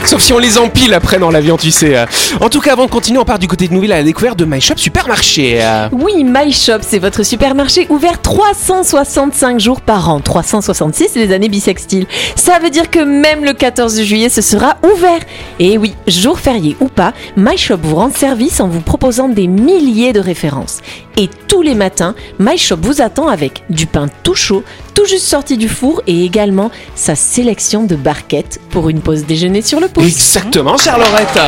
Sauf 0.06 0.22
si 0.22 0.34
on 0.34 0.39
les 0.39 0.58
empile 0.58 0.94
après 0.96 1.20
dans 1.20 1.29
l'avion, 1.29 1.56
tu 1.58 1.70
sais. 1.72 1.96
euh. 1.96 2.06
En 2.41 2.50
tout 2.50 2.62
cas, 2.62 2.74
avant 2.74 2.86
de 2.86 2.89
continuer, 2.89 3.20
on 3.20 3.25
part 3.25 3.38
du 3.38 3.48
côté 3.48 3.68
de 3.68 3.74
Nouvelle 3.74 3.91
à 3.91 3.98
la 3.98 4.03
découverte 4.03 4.38
de 4.39 4.46
My 4.46 4.60
Shop 4.60 4.74
Supermarché. 4.77 5.60
euh. 5.62 5.88
Oui, 5.91 6.24
My 6.24 6.51
Shop, 6.51 6.79
c'est 6.82 6.98
votre 7.00 7.22
supermarché 7.24 7.86
ouvert 7.89 8.20
365 8.22 9.60
jours 9.60 9.82
par 9.82 10.10
an. 10.10 10.20
366, 10.20 11.10
c'est 11.13 11.25
les 11.27 11.34
années 11.34 11.50
bissextiles. 11.50 12.08
Ça 12.36 12.58
veut 12.60 12.70
dire 12.72 12.89
que 12.89 13.00
même 13.00 13.44
le 13.46 13.53
14 13.53 14.01
juillet, 14.01 14.29
ce 14.29 14.41
sera 14.41 14.77
ouvert. 14.84 15.20
Et 15.60 15.77
oui, 15.77 15.94
jour 16.08 16.39
férié 16.39 16.75
ou 16.79 16.88
pas, 16.88 17.13
My 17.38 17.58
Shop 17.58 17.77
vous 17.84 17.96
rend 17.98 18.12
service 18.12 18.62
en 18.62 18.68
vous 18.68 18.82
proposant 18.82 19.29
des 19.29 19.48
milliers 19.48 20.13
de 20.13 20.20
références. 20.20 20.79
Et 21.18 21.29
tous 21.48 21.62
les 21.62 21.75
matins, 21.75 22.15
My 22.39 22.58
Shop 22.58 22.77
vous 22.82 23.01
attend 23.01 23.27
avec 23.27 23.63
du 23.70 23.86
pain 23.86 24.08
tout 24.24 24.36
chaud, 24.36 24.63
juste 25.06 25.25
sorti 25.25 25.58
du 25.58 25.70
four 25.70 26.01
et 26.08 26.24
également 26.24 26.72
sa 26.96 27.15
sélection 27.15 27.84
de 27.84 27.96
barquettes 27.96 28.60
pour 28.70 28.89
une 28.89 29.01
pause 29.01 29.25
déjeuner 29.25 29.62
sur 29.62 29.79
le 29.79 29.88
pouce. 29.88 30.06
Exactement, 30.06 30.77
Charlorette. 30.77 31.39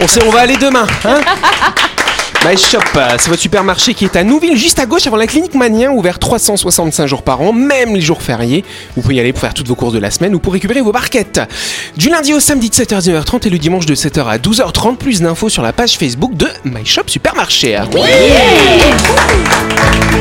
On 0.00 0.06
sait, 0.06 0.20
on 0.26 0.30
va 0.30 0.40
aller 0.40 0.56
demain. 0.56 0.86
Hein 1.04 1.20
My 2.46 2.56
Shop, 2.56 2.78
euh, 2.94 3.16
c'est 3.18 3.30
votre 3.30 3.42
supermarché 3.42 3.94
qui 3.94 4.04
est 4.04 4.14
à 4.14 4.22
Nouville, 4.22 4.56
juste 4.56 4.78
à 4.78 4.86
gauche 4.86 5.08
avant 5.08 5.16
la 5.16 5.26
clinique 5.26 5.56
Manien, 5.56 5.90
ouvert 5.90 6.20
365 6.20 7.06
jours 7.06 7.22
par 7.22 7.40
an, 7.40 7.52
même 7.52 7.94
les 7.94 8.00
jours 8.00 8.22
fériés. 8.22 8.64
Vous 8.94 9.02
pouvez 9.02 9.16
y 9.16 9.20
aller 9.20 9.32
pour 9.32 9.40
faire 9.40 9.54
toutes 9.54 9.66
vos 9.66 9.74
courses 9.74 9.92
de 9.92 9.98
la 9.98 10.12
semaine 10.12 10.36
ou 10.36 10.38
pour 10.38 10.52
récupérer 10.52 10.80
vos 10.80 10.92
barquettes. 10.92 11.40
Du 11.96 12.08
lundi 12.08 12.32
au 12.32 12.40
samedi 12.40 12.70
de 12.70 12.74
7h 12.74 12.94
à 12.94 13.00
19h30 13.00 13.48
et 13.48 13.50
le 13.50 13.58
dimanche 13.58 13.86
de 13.86 13.94
7h 13.96 14.24
à 14.26 14.38
12h30. 14.38 14.96
Plus 14.96 15.20
d'infos 15.20 15.48
sur 15.48 15.62
la 15.62 15.72
page 15.72 15.98
Facebook 15.98 16.34
de 16.34 16.46
My 16.64 16.86
Shop 16.86 17.02
Supermarché. 17.08 17.80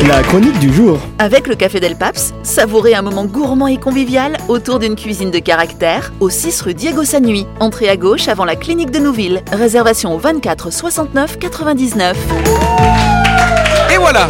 La 0.08 0.22
chronique 0.24 0.58
du 0.60 0.74
jour. 0.74 1.00
Avec 1.20 1.48
le 1.48 1.56
Café 1.56 1.80
Del 1.80 1.96
Paps, 1.96 2.34
savourez 2.44 2.94
un 2.94 3.02
moment 3.02 3.26
gourmand 3.26 3.68
et 3.68 3.78
convivial 3.78 4.38
autour 4.48 4.80
d'une 4.80 4.96
cuisine 4.96 5.32
de 5.32 5.40
caractère 5.40 6.14
au 6.20 6.30
6 6.30 6.62
rue 6.62 6.74
Diego 6.74 7.04
Sanui. 7.04 7.46
Entrée 7.60 7.90
à 7.90 7.98
gauche 7.98 8.28
avant 8.28 8.46
la 8.46 8.56
clinique 8.56 8.92
de 8.92 9.00
Nouville. 9.00 9.42
Réservation 9.52 10.14
au 10.14 10.18
24 10.18 10.72
69 10.72 11.40
99. 11.40 12.07
Et 13.92 13.98
voilà. 13.98 14.28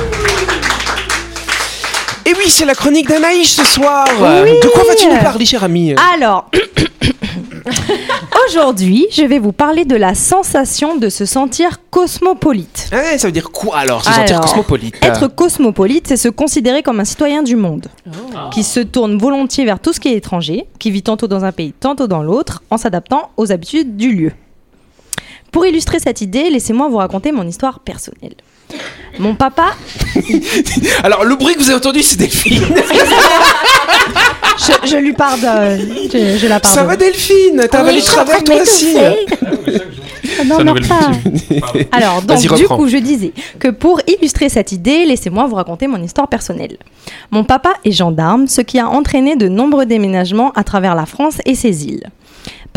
Et 2.26 2.34
oui, 2.34 2.50
c'est 2.50 2.66
la 2.66 2.74
chronique 2.74 3.08
d'Anaïs 3.08 3.50
ce 3.56 3.64
soir. 3.64 4.06
De 4.08 4.68
quoi 4.70 4.84
vas-tu 4.88 5.08
nous 5.08 5.20
parler, 5.20 5.46
cher 5.46 5.64
ami 5.64 5.96
Alors, 6.14 6.50
aujourd'hui, 8.48 9.08
je 9.12 9.24
vais 9.24 9.40
vous 9.40 9.52
parler 9.52 9.86
de 9.86 9.96
la 9.96 10.14
sensation 10.16 10.98
de 10.98 11.10
se 11.10 11.26
sentir 11.26 11.80
cosmopolite. 11.90 12.90
Ouais, 12.92 13.18
Ça 13.18 13.28
veut 13.28 13.32
dire 13.32 13.52
quoi 13.52 13.78
alors, 13.78 14.04
se 14.04 14.12
sentir 14.12 14.42
cosmopolite 14.42 14.96
Être 15.02 15.28
cosmopolite, 15.28 16.08
c'est 16.08 16.18
se 16.18 16.30
considérer 16.30 16.84
comme 16.84 17.00
un 17.00 17.06
citoyen 17.06 17.44
du 17.44 17.56
monde, 17.56 17.88
qui 18.52 18.64
se 18.64 18.80
tourne 18.80 19.18
volontiers 19.18 19.66
vers 19.66 19.80
tout 19.80 19.94
ce 19.94 20.00
qui 20.00 20.10
est 20.10 20.16
étranger, 20.18 20.66
qui 20.80 20.92
vit 20.92 21.04
tantôt 21.04 21.28
dans 21.28 21.46
un 21.46 21.52
pays, 21.52 21.74
tantôt 21.80 22.08
dans 22.08 22.24
l'autre, 22.24 22.64
en 22.72 22.78
s'adaptant 22.78 23.30
aux 23.38 23.52
habitudes 23.52 23.96
du 23.96 24.14
lieu. 24.14 24.32
Pour 25.52 25.66
illustrer 25.66 26.00
cette 26.00 26.22
idée, 26.22 26.50
laissez-moi 26.50 26.88
vous 26.90 26.98
raconter 26.98 27.32
mon 27.32 27.48
histoire 27.48 27.80
personnelle. 27.80 28.36
Mon 29.20 29.34
papa, 29.36 29.74
Alors, 31.04 31.24
le 31.24 31.36
bruit 31.36 31.56
que 31.56 31.60
vous 31.60 31.70
avez 31.70 31.78
entendu, 31.78 32.04
c'est 32.04 32.18
Delphine 32.18 32.62
je, 34.58 34.88
je 34.90 34.98
lui 34.98 35.14
pardonne, 35.14 35.80
je, 36.12 36.38
je 36.38 36.48
la 36.48 36.60
pardonne. 36.60 36.80
Ça 36.82 36.84
va 36.84 36.96
Delphine 36.98 37.66
T'as 37.72 37.80
avalé 37.80 38.00
de 38.02 38.06
travers 38.06 38.44
toi 38.44 38.56
aussi 38.62 38.96
Ah 40.40 40.44
non, 40.46 40.64
non, 40.64 40.76
pas. 40.76 41.12
Alors, 41.92 42.22
donc, 42.22 42.40
du 42.42 42.48
reprends. 42.50 42.76
coup, 42.78 42.88
je 42.90 42.98
disais 42.98 43.32
que 43.60 43.70
pour 43.70 44.02
illustrer 44.08 44.50
cette 44.50 44.72
idée, 44.72 45.06
laissez-moi 45.06 45.48
vous 45.48 45.56
raconter 45.56 45.88
mon 45.88 46.02
histoire 46.04 46.28
personnelle. 46.28 46.78
Mon 47.32 47.44
papa 47.44 47.74
est 47.86 47.92
gendarme, 47.92 48.48
ce 48.48 48.62
qui 48.62 48.78
a 48.80 48.88
entraîné 48.88 49.36
de 49.36 49.48
nombreux 49.48 49.86
déménagements 49.86 50.52
à 50.52 50.64
travers 50.64 50.94
la 50.94 51.06
France 51.06 51.36
et 51.46 51.56
ses 51.56 51.86
îles. 51.86 52.04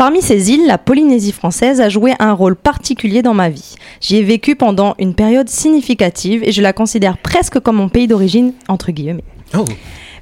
Parmi 0.01 0.23
ces 0.23 0.49
îles, 0.49 0.65
la 0.65 0.79
Polynésie 0.79 1.31
française 1.31 1.79
a 1.79 1.87
joué 1.87 2.13
un 2.17 2.33
rôle 2.33 2.55
particulier 2.55 3.21
dans 3.21 3.35
ma 3.35 3.49
vie. 3.49 3.75
J'y 3.99 4.15
ai 4.15 4.23
vécu 4.23 4.55
pendant 4.55 4.95
une 4.97 5.13
période 5.13 5.47
significative 5.47 6.41
et 6.43 6.51
je 6.51 6.63
la 6.63 6.73
considère 6.73 7.19
presque 7.19 7.59
comme 7.59 7.75
mon 7.75 7.87
pays 7.87 8.07
d'origine, 8.07 8.53
entre 8.67 8.91
guillemets. 8.91 9.23
Oh. 9.55 9.63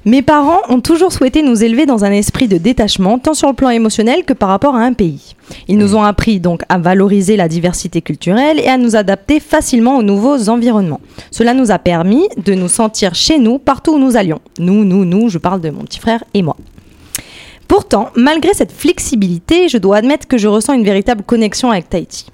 Mes 0.04 0.20
parents 0.20 0.60
ont 0.68 0.82
toujours 0.82 1.12
souhaité 1.12 1.42
nous 1.42 1.64
élever 1.64 1.86
dans 1.86 2.04
un 2.04 2.12
esprit 2.12 2.46
de 2.46 2.58
détachement, 2.58 3.18
tant 3.18 3.32
sur 3.32 3.48
le 3.48 3.54
plan 3.54 3.70
émotionnel 3.70 4.26
que 4.26 4.34
par 4.34 4.50
rapport 4.50 4.74
à 4.74 4.82
un 4.82 4.92
pays. 4.92 5.34
Ils 5.66 5.78
nous 5.78 5.96
ont 5.96 6.02
appris 6.02 6.40
donc 6.40 6.60
à 6.68 6.76
valoriser 6.76 7.38
la 7.38 7.48
diversité 7.48 8.02
culturelle 8.02 8.60
et 8.60 8.68
à 8.68 8.76
nous 8.76 8.96
adapter 8.96 9.40
facilement 9.40 9.96
aux 9.96 10.02
nouveaux 10.02 10.50
environnements. 10.50 11.00
Cela 11.30 11.54
nous 11.54 11.70
a 11.70 11.78
permis 11.78 12.28
de 12.36 12.52
nous 12.52 12.68
sentir 12.68 13.14
chez 13.14 13.38
nous 13.38 13.58
partout 13.58 13.94
où 13.94 13.98
nous 13.98 14.18
allions. 14.18 14.40
Nous, 14.58 14.84
nous, 14.84 15.06
nous, 15.06 15.30
je 15.30 15.38
parle 15.38 15.62
de 15.62 15.70
mon 15.70 15.84
petit 15.84 16.00
frère 16.00 16.22
et 16.34 16.42
moi. 16.42 16.58
Pourtant, 17.70 18.10
malgré 18.16 18.52
cette 18.52 18.72
flexibilité, 18.72 19.68
je 19.68 19.78
dois 19.78 19.98
admettre 19.98 20.26
que 20.26 20.38
je 20.38 20.48
ressens 20.48 20.72
une 20.72 20.82
véritable 20.82 21.22
connexion 21.22 21.70
avec 21.70 21.88
Tahiti. 21.88 22.26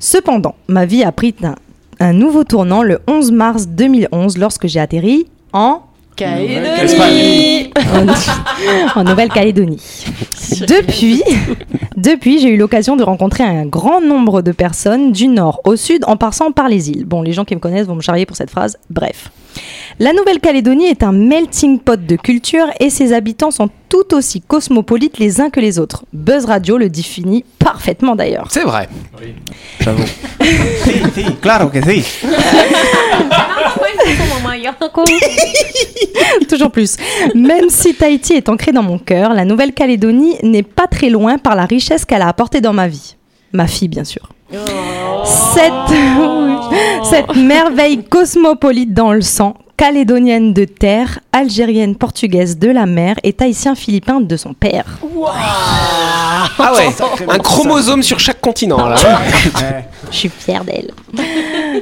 Cependant, 0.00 0.56
ma 0.66 0.86
vie 0.86 1.04
a 1.04 1.12
pris 1.12 1.36
un, 1.44 1.54
un 2.00 2.12
nouveau 2.12 2.42
tournant 2.42 2.82
le 2.82 2.98
11 3.06 3.30
mars 3.30 3.68
2011 3.68 4.38
lorsque 4.38 4.66
j'ai 4.66 4.80
atterri 4.80 5.28
en 5.52 5.82
Calédonie. 6.16 7.70
en, 7.76 9.00
en 9.00 9.04
Nouvelle-Calédonie. 9.04 9.80
Depuis, 10.66 11.22
depuis 11.96 12.40
j'ai 12.40 12.48
eu 12.48 12.56
l'occasion 12.56 12.96
de 12.96 13.04
rencontrer 13.04 13.44
un 13.44 13.66
grand 13.66 14.00
nombre 14.00 14.42
de 14.42 14.50
personnes 14.50 15.12
du 15.12 15.28
nord 15.28 15.60
au 15.64 15.76
sud 15.76 16.02
en 16.08 16.16
passant 16.16 16.50
par 16.50 16.68
les 16.68 16.90
îles. 16.90 17.04
Bon, 17.04 17.22
les 17.22 17.32
gens 17.32 17.44
qui 17.44 17.54
me 17.54 17.60
connaissent 17.60 17.86
vont 17.86 17.94
me 17.94 18.02
charrier 18.02 18.26
pour 18.26 18.36
cette 18.36 18.50
phrase. 18.50 18.76
Bref. 18.90 19.30
La 20.02 20.12
Nouvelle-Calédonie 20.12 20.86
est 20.86 21.04
un 21.04 21.12
melting 21.12 21.78
pot 21.78 21.94
de 21.94 22.16
culture 22.16 22.66
et 22.80 22.90
ses 22.90 23.12
habitants 23.12 23.52
sont 23.52 23.70
tout 23.88 24.16
aussi 24.16 24.40
cosmopolites 24.40 25.18
les 25.18 25.40
uns 25.40 25.48
que 25.48 25.60
les 25.60 25.78
autres. 25.78 26.04
Buzz 26.12 26.44
Radio 26.44 26.76
le 26.76 26.88
définit 26.88 27.44
parfaitement 27.60 28.16
d'ailleurs. 28.16 28.48
C'est 28.50 28.64
vrai. 28.64 28.88
J'avoue. 29.78 30.02
claro 31.40 31.68
que 31.68 31.80
si. 31.80 32.04
Toujours 36.48 36.72
plus. 36.72 36.96
Même 37.36 37.70
si 37.70 37.94
Tahiti 37.94 38.32
est 38.32 38.48
ancré 38.48 38.72
dans 38.72 38.82
mon 38.82 38.98
cœur, 38.98 39.32
la 39.34 39.44
Nouvelle-Calédonie 39.44 40.34
n'est 40.42 40.64
pas 40.64 40.88
très 40.88 41.10
loin 41.10 41.38
par 41.38 41.54
la 41.54 41.64
richesse 41.64 42.04
qu'elle 42.04 42.22
a 42.22 42.28
apportée 42.28 42.60
dans 42.60 42.72
ma 42.72 42.88
vie. 42.88 43.14
Ma 43.52 43.68
fille, 43.68 43.86
bien 43.86 44.02
sûr. 44.02 44.30
Cette, 44.52 45.72
cette 47.04 47.36
merveille 47.36 48.04
cosmopolite 48.04 48.92
dans 48.92 49.12
le 49.12 49.22
sang, 49.22 49.54
calédonienne 49.78 50.52
de 50.52 50.64
terre, 50.64 51.20
algérienne 51.32 51.96
portugaise 51.96 52.58
de 52.58 52.68
la 52.68 52.86
mer 52.86 53.16
et 53.22 53.32
tahitien 53.32 53.74
philippin 53.74 54.20
de 54.20 54.36
son 54.36 54.52
père. 54.52 54.98
Ah 56.58 56.72
ouais, 56.74 56.88
un 57.28 57.38
chromosome 57.38 58.02
sur 58.02 58.18
chaque 58.20 58.40
continent 58.40 58.88
là. 58.88 58.96
Je 60.10 60.16
suis 60.16 60.28
fière 60.28 60.64
d'elle. 60.64 60.90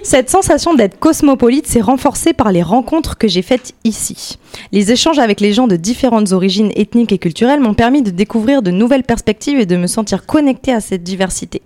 Cette 0.04 0.30
sensation 0.30 0.74
d'être 0.74 0.98
cosmopolite 0.98 1.66
s'est 1.66 1.80
renforcée 1.80 2.33
par 2.33 2.52
les 2.52 2.62
rencontres 2.62 3.18
que 3.18 3.26
j'ai 3.26 3.42
faites 3.42 3.74
ici. 3.85 4.38
Les 4.70 4.92
échanges 4.92 5.18
avec 5.18 5.40
les 5.40 5.52
gens 5.52 5.66
de 5.66 5.76
différentes 5.76 6.33
origines 6.33 6.70
ethniques 6.76 7.12
et 7.12 7.18
culturelles 7.18 7.61
m'ont 7.61 7.74
permis 7.74 8.02
de 8.02 8.11
découvrir 8.11 8.62
de 8.62 8.70
nouvelles 8.70 9.02
perspectives 9.02 9.59
et 9.59 9.66
de 9.66 9.76
me 9.76 9.88
sentir 9.88 10.24
connectée 10.24 10.72
à 10.72 10.80
cette 10.80 11.02
diversité. 11.02 11.62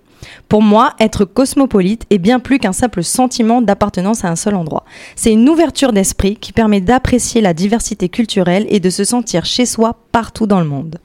Pour 0.49 0.61
moi, 0.61 0.93
être 0.99 1.25
cosmopolite 1.25 2.05
est 2.09 2.17
bien 2.17 2.39
plus 2.39 2.59
qu'un 2.59 2.73
simple 2.73 3.03
sentiment 3.03 3.61
d'appartenance 3.61 4.23
à 4.25 4.29
un 4.29 4.35
seul 4.35 4.55
endroit. 4.55 4.85
C'est 5.15 5.31
une 5.31 5.47
ouverture 5.49 5.93
d'esprit 5.93 6.35
qui 6.35 6.53
permet 6.53 6.81
d'apprécier 6.81 7.41
la 7.41 7.53
diversité 7.53 8.09
culturelle 8.09 8.65
et 8.69 8.79
de 8.79 8.89
se 8.89 9.03
sentir 9.03 9.45
chez 9.45 9.65
soi 9.65 9.97
partout 10.11 10.47
dans 10.47 10.59
le 10.59 10.67
monde. 10.67 10.97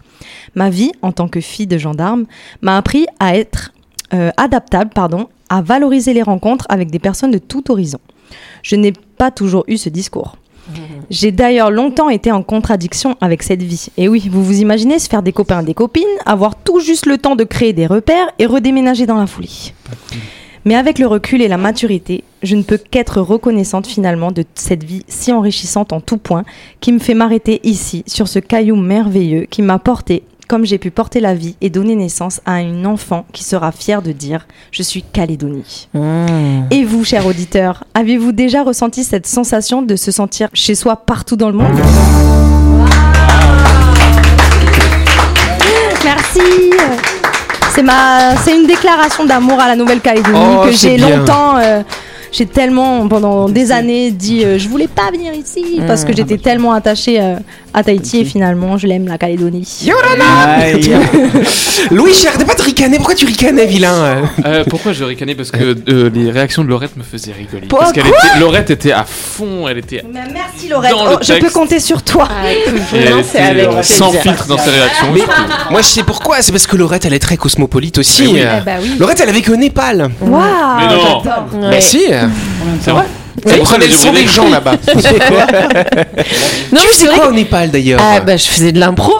Ma 0.55 0.71
vie, 0.71 0.93
en 1.03 1.13
tant 1.13 1.29
que 1.29 1.41
fille 1.41 1.67
de 1.67 1.79
gendarme, 1.79 2.27
m'a 2.63 2.77
appris 2.77 3.07
à 3.19 3.37
être 3.37 3.73
euh, 4.13 4.31
adaptable, 4.37 4.91
pardon, 4.95 5.29
à 5.49 5.63
valoriser 5.63 6.15
les 6.15 6.23
rencontres 6.23 6.67
avec 6.69 6.91
des 6.91 6.99
personnes 6.99 7.31
de 7.31 7.39
tout 7.39 7.71
horizon. 7.71 8.01
Je 8.63 8.77
n'ai 8.77 8.93
pas 8.93 9.31
toujours 9.31 9.65
eu 9.67 9.77
ce 9.77 9.89
discours. 9.89 10.37
J'ai 11.11 11.33
d'ailleurs 11.33 11.71
longtemps 11.71 12.09
été 12.09 12.31
en 12.33 12.43
contradiction 12.43 13.17
avec 13.21 13.43
cette 13.43 13.63
vie. 13.63 13.89
Et 13.97 14.09
oui, 14.09 14.29
vous 14.31 14.45
vous 14.45 14.61
imaginez 14.61 14.99
se 14.99 15.09
faire 15.09 15.23
des 15.23 15.33
copains, 15.33 15.63
des 15.63 15.75
copines, 15.75 16.05
avoir 16.27 16.55
tout 16.57 16.81
juste 16.81 17.07
le 17.07 17.19
temps 17.19 17.37
de 17.37 17.45
créer 17.45 17.73
des 17.73 17.87
repères 17.87 18.31
et 18.39 18.47
redéménager 18.47 19.07
dans 19.07 19.19
la 19.19 19.27
folie. 19.27 19.73
Mais 20.65 20.75
avec 20.75 20.99
le 20.99 21.07
recul 21.07 21.41
et 21.41 21.49
la 21.49 21.57
maturité, 21.57 22.23
je 22.43 22.55
ne 22.55 22.63
peux 22.63 22.77
qu'être 22.77 23.21
reconnaissante 23.21 23.87
finalement 23.87 24.31
de 24.31 24.45
cette 24.55 24.85
vie 24.85 25.05
si 25.09 25.33
enrichissante 25.33 25.93
en 25.93 26.01
tout 26.01 26.19
point 26.19 26.45
qui 26.81 26.93
me 26.93 26.99
fait 26.99 27.15
m'arrêter 27.15 27.61
ici, 27.65 28.05
sur 28.07 28.29
ce 28.29 28.39
caillou 28.39 28.77
merveilleux 28.77 29.47
qui 29.49 29.63
m'a 29.63 29.79
porté 29.79 30.23
comme 30.51 30.67
j'ai 30.67 30.79
pu 30.79 30.91
porter 30.91 31.21
la 31.21 31.33
vie 31.33 31.55
et 31.61 31.71
donner 31.71 31.95
naissance 31.95 32.41
à 32.45 32.61
une 32.61 32.85
enfant 32.85 33.25
qui 33.33 33.45
sera 33.45 33.71
fière 33.71 34.03
de 34.03 34.11
dire 34.11 34.49
Je 34.73 34.83
suis 34.83 35.05
Calédonie. 35.05 35.87
Et 36.73 36.83
vous, 36.83 37.05
chers 37.05 37.25
auditeurs, 37.25 37.85
avez-vous 37.95 38.33
déjà 38.33 38.65
ressenti 38.65 39.05
cette 39.05 39.29
sensation 39.29 39.81
de 39.81 39.95
se 39.95 40.11
sentir 40.11 40.49
chez 40.53 40.75
soi 40.75 40.97
partout 40.97 41.37
dans 41.37 41.51
le 41.51 41.57
monde? 41.57 41.79
Merci. 46.05 46.41
C'est 47.73 47.85
ma, 47.85 48.35
c'est 48.43 48.57
une 48.57 48.67
déclaration 48.67 49.25
d'amour 49.25 49.61
à 49.61 49.69
la 49.69 49.77
Nouvelle-Calédonie 49.77 50.37
Oh, 50.37 50.65
que 50.65 50.73
j'ai 50.73 50.97
bien. 50.97 51.19
longtemps, 51.19 51.59
euh, 51.59 51.83
j'ai 52.33 52.47
tellement 52.47 53.07
pendant 53.09 53.49
des 53.49 53.73
années 53.73 54.11
dit 54.11 54.45
euh, 54.45 54.59
je 54.59 54.69
voulais 54.69 54.89
pas 54.89 55.11
venir 55.13 55.33
ici 55.35 55.81
parce 55.87 56.05
que 56.05 56.13
j'étais 56.15 56.39
tellement 56.39 56.73
attachée 56.73 57.21
euh, 57.21 57.37
à 57.73 57.83
Tahiti 57.85 58.21
et 58.21 58.25
finalement 58.25 58.79
je 58.79 58.87
l'aime 58.87 59.07
la 59.07 59.19
Calédonie. 59.19 59.67
Aïe. 60.47 60.91
Louis, 61.91 62.15
arrêtez 62.27 62.45
pas 62.45 62.55
de 62.55 62.63
ricaner. 62.63 62.97
Pourquoi 62.97 63.15
tu 63.15 63.27
ricanais, 63.27 63.67
vilain 63.67 63.95
euh 63.95 64.23
Euh, 64.45 64.65
pourquoi 64.69 64.93
je 64.93 65.05
ricanais 65.05 65.35
Parce 65.35 65.51
que 65.51 65.77
euh, 65.89 66.11
les 66.13 66.31
réactions 66.31 66.63
de 66.65 66.69
Laurette 66.69 66.97
me 66.97 67.03
faisaient 67.03 67.33
rigoler. 67.33 67.69
Quoi, 67.69 67.81
Parce 67.81 67.93
qu'elle 67.93 68.07
était, 68.07 68.39
Laurette 68.41 68.71
était 68.71 68.93
à 68.93 69.05
fond, 69.05 69.69
elle 69.69 69.79
était, 69.79 70.05
Merci 70.13 70.69
Laurette, 70.69 70.91
Dans 70.93 71.05
le 71.05 71.11
Oh, 71.15 71.19
je 71.23 71.33
peux 71.35 71.51
compter 71.51 71.81
sur 71.81 72.03
toi. 72.03 72.29
c'est 73.25 73.39
avec 73.39 73.69
euh, 73.69 73.83
sans 73.83 74.11
plaisir. 74.11 74.23
filtre 74.23 74.47
dans 74.47 74.59
ses 74.59 74.71
réactions. 74.71 75.07
Mais 75.13 75.21
moi, 75.71 75.81
je 75.81 75.87
sais 75.87 76.03
pourquoi. 76.03 76.43
C'est 76.43 76.53
parce 76.53 76.67
que 76.67 76.77
Laurette, 76.77 77.05
elle 77.05 77.15
est 77.15 77.19
très 77.19 77.37
cosmopolite 77.37 77.99
aussi. 77.99 78.23
Mais 78.25 78.29
oui. 78.33 78.41
Euh, 78.43 78.59
Eh 78.61 78.65
bah 78.65 78.73
oui. 78.83 78.91
Laurette, 78.99 79.21
elle 79.21 79.29
a 79.29 79.33
vécu 79.33 79.51
au 79.53 79.57
Népal. 79.57 80.11
Waouh, 80.21 80.43
Mais 80.79 80.87
non. 80.95 81.23
Ouais. 81.23 81.71
Bah 81.71 81.81
si. 81.81 82.03
C'est 82.83 82.91
vrai? 82.91 83.05
Oui, 83.47 83.53
le 83.59 83.89
son 83.93 84.09
brûlé. 84.09 84.23
des 84.23 84.29
gens 84.29 84.49
là-bas. 84.51 84.73
Non, 86.73 86.81
tu 86.81 86.87
mais 86.87 86.93
faisais 86.93 87.07
c'est 87.07 87.07
quoi 87.15 87.25
que- 87.27 87.31
au 87.31 87.33
Népal 87.33 87.71
d'ailleurs 87.71 88.01
Ah 88.03 88.21
bah 88.21 88.37
je 88.37 88.45
faisais 88.45 88.73
de 88.73 88.79
l'impro. 88.79 89.13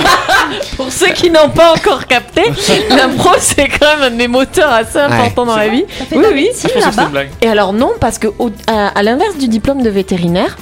Pour 0.76 0.92
ceux 0.92 1.08
qui 1.08 1.30
n'ont 1.30 1.48
pas 1.48 1.72
encore 1.74 2.06
capté, 2.06 2.42
l'impro 2.90 3.30
c'est 3.40 3.68
quand 3.68 3.86
même 3.96 4.02
un 4.04 4.10
de 4.10 4.16
mes 4.16 4.28
moteurs 4.28 4.72
assez 4.72 4.98
importants 4.98 5.46
dans 5.46 5.56
la 5.56 5.68
vie. 5.68 5.84
Oui 6.12 6.24
oui. 6.32 6.48
Et 7.42 7.48
alors 7.48 7.72
non 7.72 7.90
parce 8.00 8.18
que 8.18 8.28
au- 8.38 8.50
à, 8.66 8.88
à 8.88 9.02
l'inverse 9.02 9.36
du 9.38 9.48
diplôme 9.48 9.82
de 9.82 9.90
vétérinaire. 9.90 10.56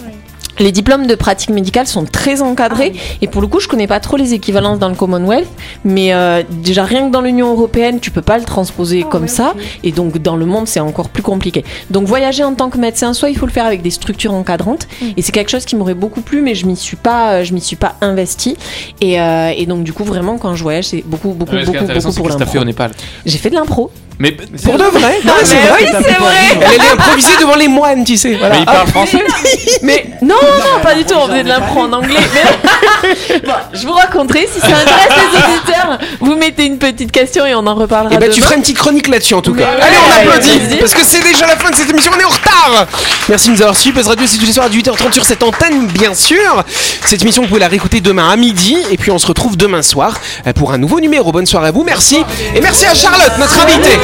Les 0.58 0.72
diplômes 0.72 1.06
de 1.06 1.14
pratique 1.14 1.50
médicale 1.50 1.86
sont 1.86 2.04
très 2.04 2.42
encadrés. 2.42 2.92
Et 3.20 3.28
pour 3.28 3.40
le 3.42 3.46
coup 3.46 3.60
je 3.60 3.68
connais 3.68 3.86
pas 3.86 4.00
trop 4.00 4.16
les 4.16 4.34
équivalences 4.34 4.78
dans 4.78 4.88
le 4.88 4.94
Commonwealth 4.94 5.48
mais 5.84 6.14
euh, 6.14 6.42
déjà 6.50 6.84
rien 6.84 7.06
que 7.06 7.12
dans 7.12 7.20
l'Union 7.20 7.50
Européenne 7.52 8.00
tu 8.00 8.10
peux 8.10 8.22
pas 8.22 8.38
le 8.38 8.44
transposer 8.44 9.02
comme 9.02 9.28
ça. 9.28 9.54
et 9.82 9.92
donc 9.92 10.18
dans 10.18 10.36
le 10.36 10.46
monde 10.46 10.66
c'est 10.66 10.80
encore 10.80 11.08
plus 11.08 11.22
compliqué. 11.22 11.64
Donc 11.90 12.06
voyager 12.06 12.44
en 12.44 12.54
tant 12.54 12.70
que 12.70 12.78
médecin 12.78 13.12
soit 13.12 13.30
il 13.30 13.36
faut 13.36 13.46
le 13.46 13.52
faire 13.52 13.66
avec 13.66 13.82
des 13.82 13.90
structures 13.90 14.32
encadrantes. 14.34 14.88
Et 15.16 15.22
c'est 15.22 15.32
quelque 15.32 15.50
chose 15.50 15.64
qui 15.64 15.76
m'aurait 15.76 15.94
beaucoup 15.94 16.20
plu 16.20 16.40
mais 16.40 16.54
je 16.54 16.66
m'y 16.66 16.76
suis 16.76 16.96
pas 16.96 17.32
euh, 17.34 17.44
je 17.44 17.52
m'y 17.52 17.60
suis 17.60 17.76
pas 17.76 17.96
investi 18.00 18.56
et, 19.00 19.20
euh, 19.20 19.52
et 19.56 19.66
donc 19.66 19.84
du 19.84 19.92
coup 19.92 20.04
vraiment 20.04 20.38
quand 20.38 20.54
je 20.54 20.62
voyage 20.62 20.86
c'est 20.86 21.02
beaucoup 21.06 21.30
beaucoup 21.30 21.54
Ouais, 21.54 21.64
beaucoup 21.64 21.72
beaucoup 21.78 21.86
pour 21.86 21.94
qu'est-ce 21.94 22.06
que 22.08 22.38
t'as 22.38 22.46
fait 22.46 22.58
au 22.58 22.60
l'impro 22.60 22.64
Népal. 22.64 22.90
J'ai 23.24 23.38
fait 23.38 23.50
de 23.50 23.54
l'impro 23.54 23.90
Mais 24.18 24.32
Pour 24.32 24.78
de 24.78 24.84
vrai 24.84 25.18
Non, 25.24 25.34
c'est 25.44 25.56
vrai. 25.56 25.78
oui 25.80 25.86
c'est 25.90 26.12
vrai 26.14 26.34
Elle 26.52 26.64
allait 26.80 26.90
improviser 26.92 27.36
devant 27.40 27.54
les 27.56 27.68
moines, 27.68 28.04
tu 28.04 28.16
sais. 28.16 28.34
Voilà. 28.34 28.54
Mais 28.54 28.60
il 28.60 28.64
parle 28.64 28.88
français 28.88 29.22
Mais 29.82 30.06
non, 30.22 30.34
non, 30.34 30.80
pas 30.82 30.94
du 30.94 31.04
tout, 31.04 31.14
on 31.14 31.26
faisait 31.28 31.42
de 31.42 31.48
l'impro 31.48 31.80
en 31.80 31.92
anglais. 31.92 32.20
Mais... 32.32 33.40
bon, 33.46 33.52
je 33.74 33.86
vous 33.86 33.92
raconterai, 33.92 34.48
si 34.52 34.60
ça 34.60 34.68
intéresse 34.68 35.08
les 35.32 35.38
auditeurs, 35.54 35.98
vous 36.20 36.34
mettez 36.36 36.64
une 36.64 36.78
petite 36.78 37.12
question 37.12 37.44
et 37.44 37.54
on 37.54 37.66
en 37.66 37.74
reparlera 37.74 38.14
Et 38.14 38.18
bah 38.18 38.26
tu 38.28 38.36
demain. 38.36 38.46
feras 38.46 38.54
une 38.56 38.62
petite 38.62 38.78
chronique 38.78 39.08
là-dessus 39.08 39.34
en 39.34 39.42
tout 39.42 39.52
cas. 39.54 39.66
Mais 39.76 39.82
Allez, 39.82 39.96
on 40.08 40.28
applaudit 40.30 40.76
parce 40.80 40.94
que 40.94 41.04
c'est 41.04 41.22
déjà 41.22 41.46
la 41.46 41.56
fin 41.56 41.70
de 41.70 41.74
cette 41.76 41.90
émission, 41.90 42.12
on 42.16 42.20
est 42.20 42.24
en 42.24 42.28
retard. 42.30 42.86
Merci 43.28 43.48
de 43.48 43.54
nous 43.54 43.62
avoir 43.62 43.76
suivis. 43.76 43.96
Buzz 43.96 44.08
Radio, 44.08 44.26
c'est 44.26 44.38
tous 44.38 44.46
les 44.46 44.52
soirs 44.52 44.66
à 44.66 44.70
18h30 44.70 45.12
sur 45.12 45.24
cette 45.24 45.42
antenne, 45.42 45.86
bien 45.88 46.14
sûr. 46.14 46.64
Cette 47.04 47.20
émission, 47.22 47.42
vous 47.42 47.48
pouvez 47.48 47.60
la 47.60 47.68
réécouter 47.68 48.00
demain 48.00 48.30
à 48.30 48.36
midi 48.36 48.76
et 48.90 48.96
puis 48.96 49.10
on 49.10 49.18
se 49.18 49.26
retrouve 49.26 49.56
demain 49.56 49.82
soir 49.82 50.18
euh, 50.46 50.52
pour 50.54 50.72
un 50.72 50.78
nouveau 50.78 51.00
numéro. 51.00 51.32
Bonne 51.32 51.46
soirée 51.46 51.68
à 51.68 51.72
vous, 51.72 51.84
merci 51.84 52.18
et 52.54 52.60
merci 52.60 52.86
à 52.86 52.94
Charlotte, 52.94 53.32
notre 53.38 53.60
invitée, 53.60 53.98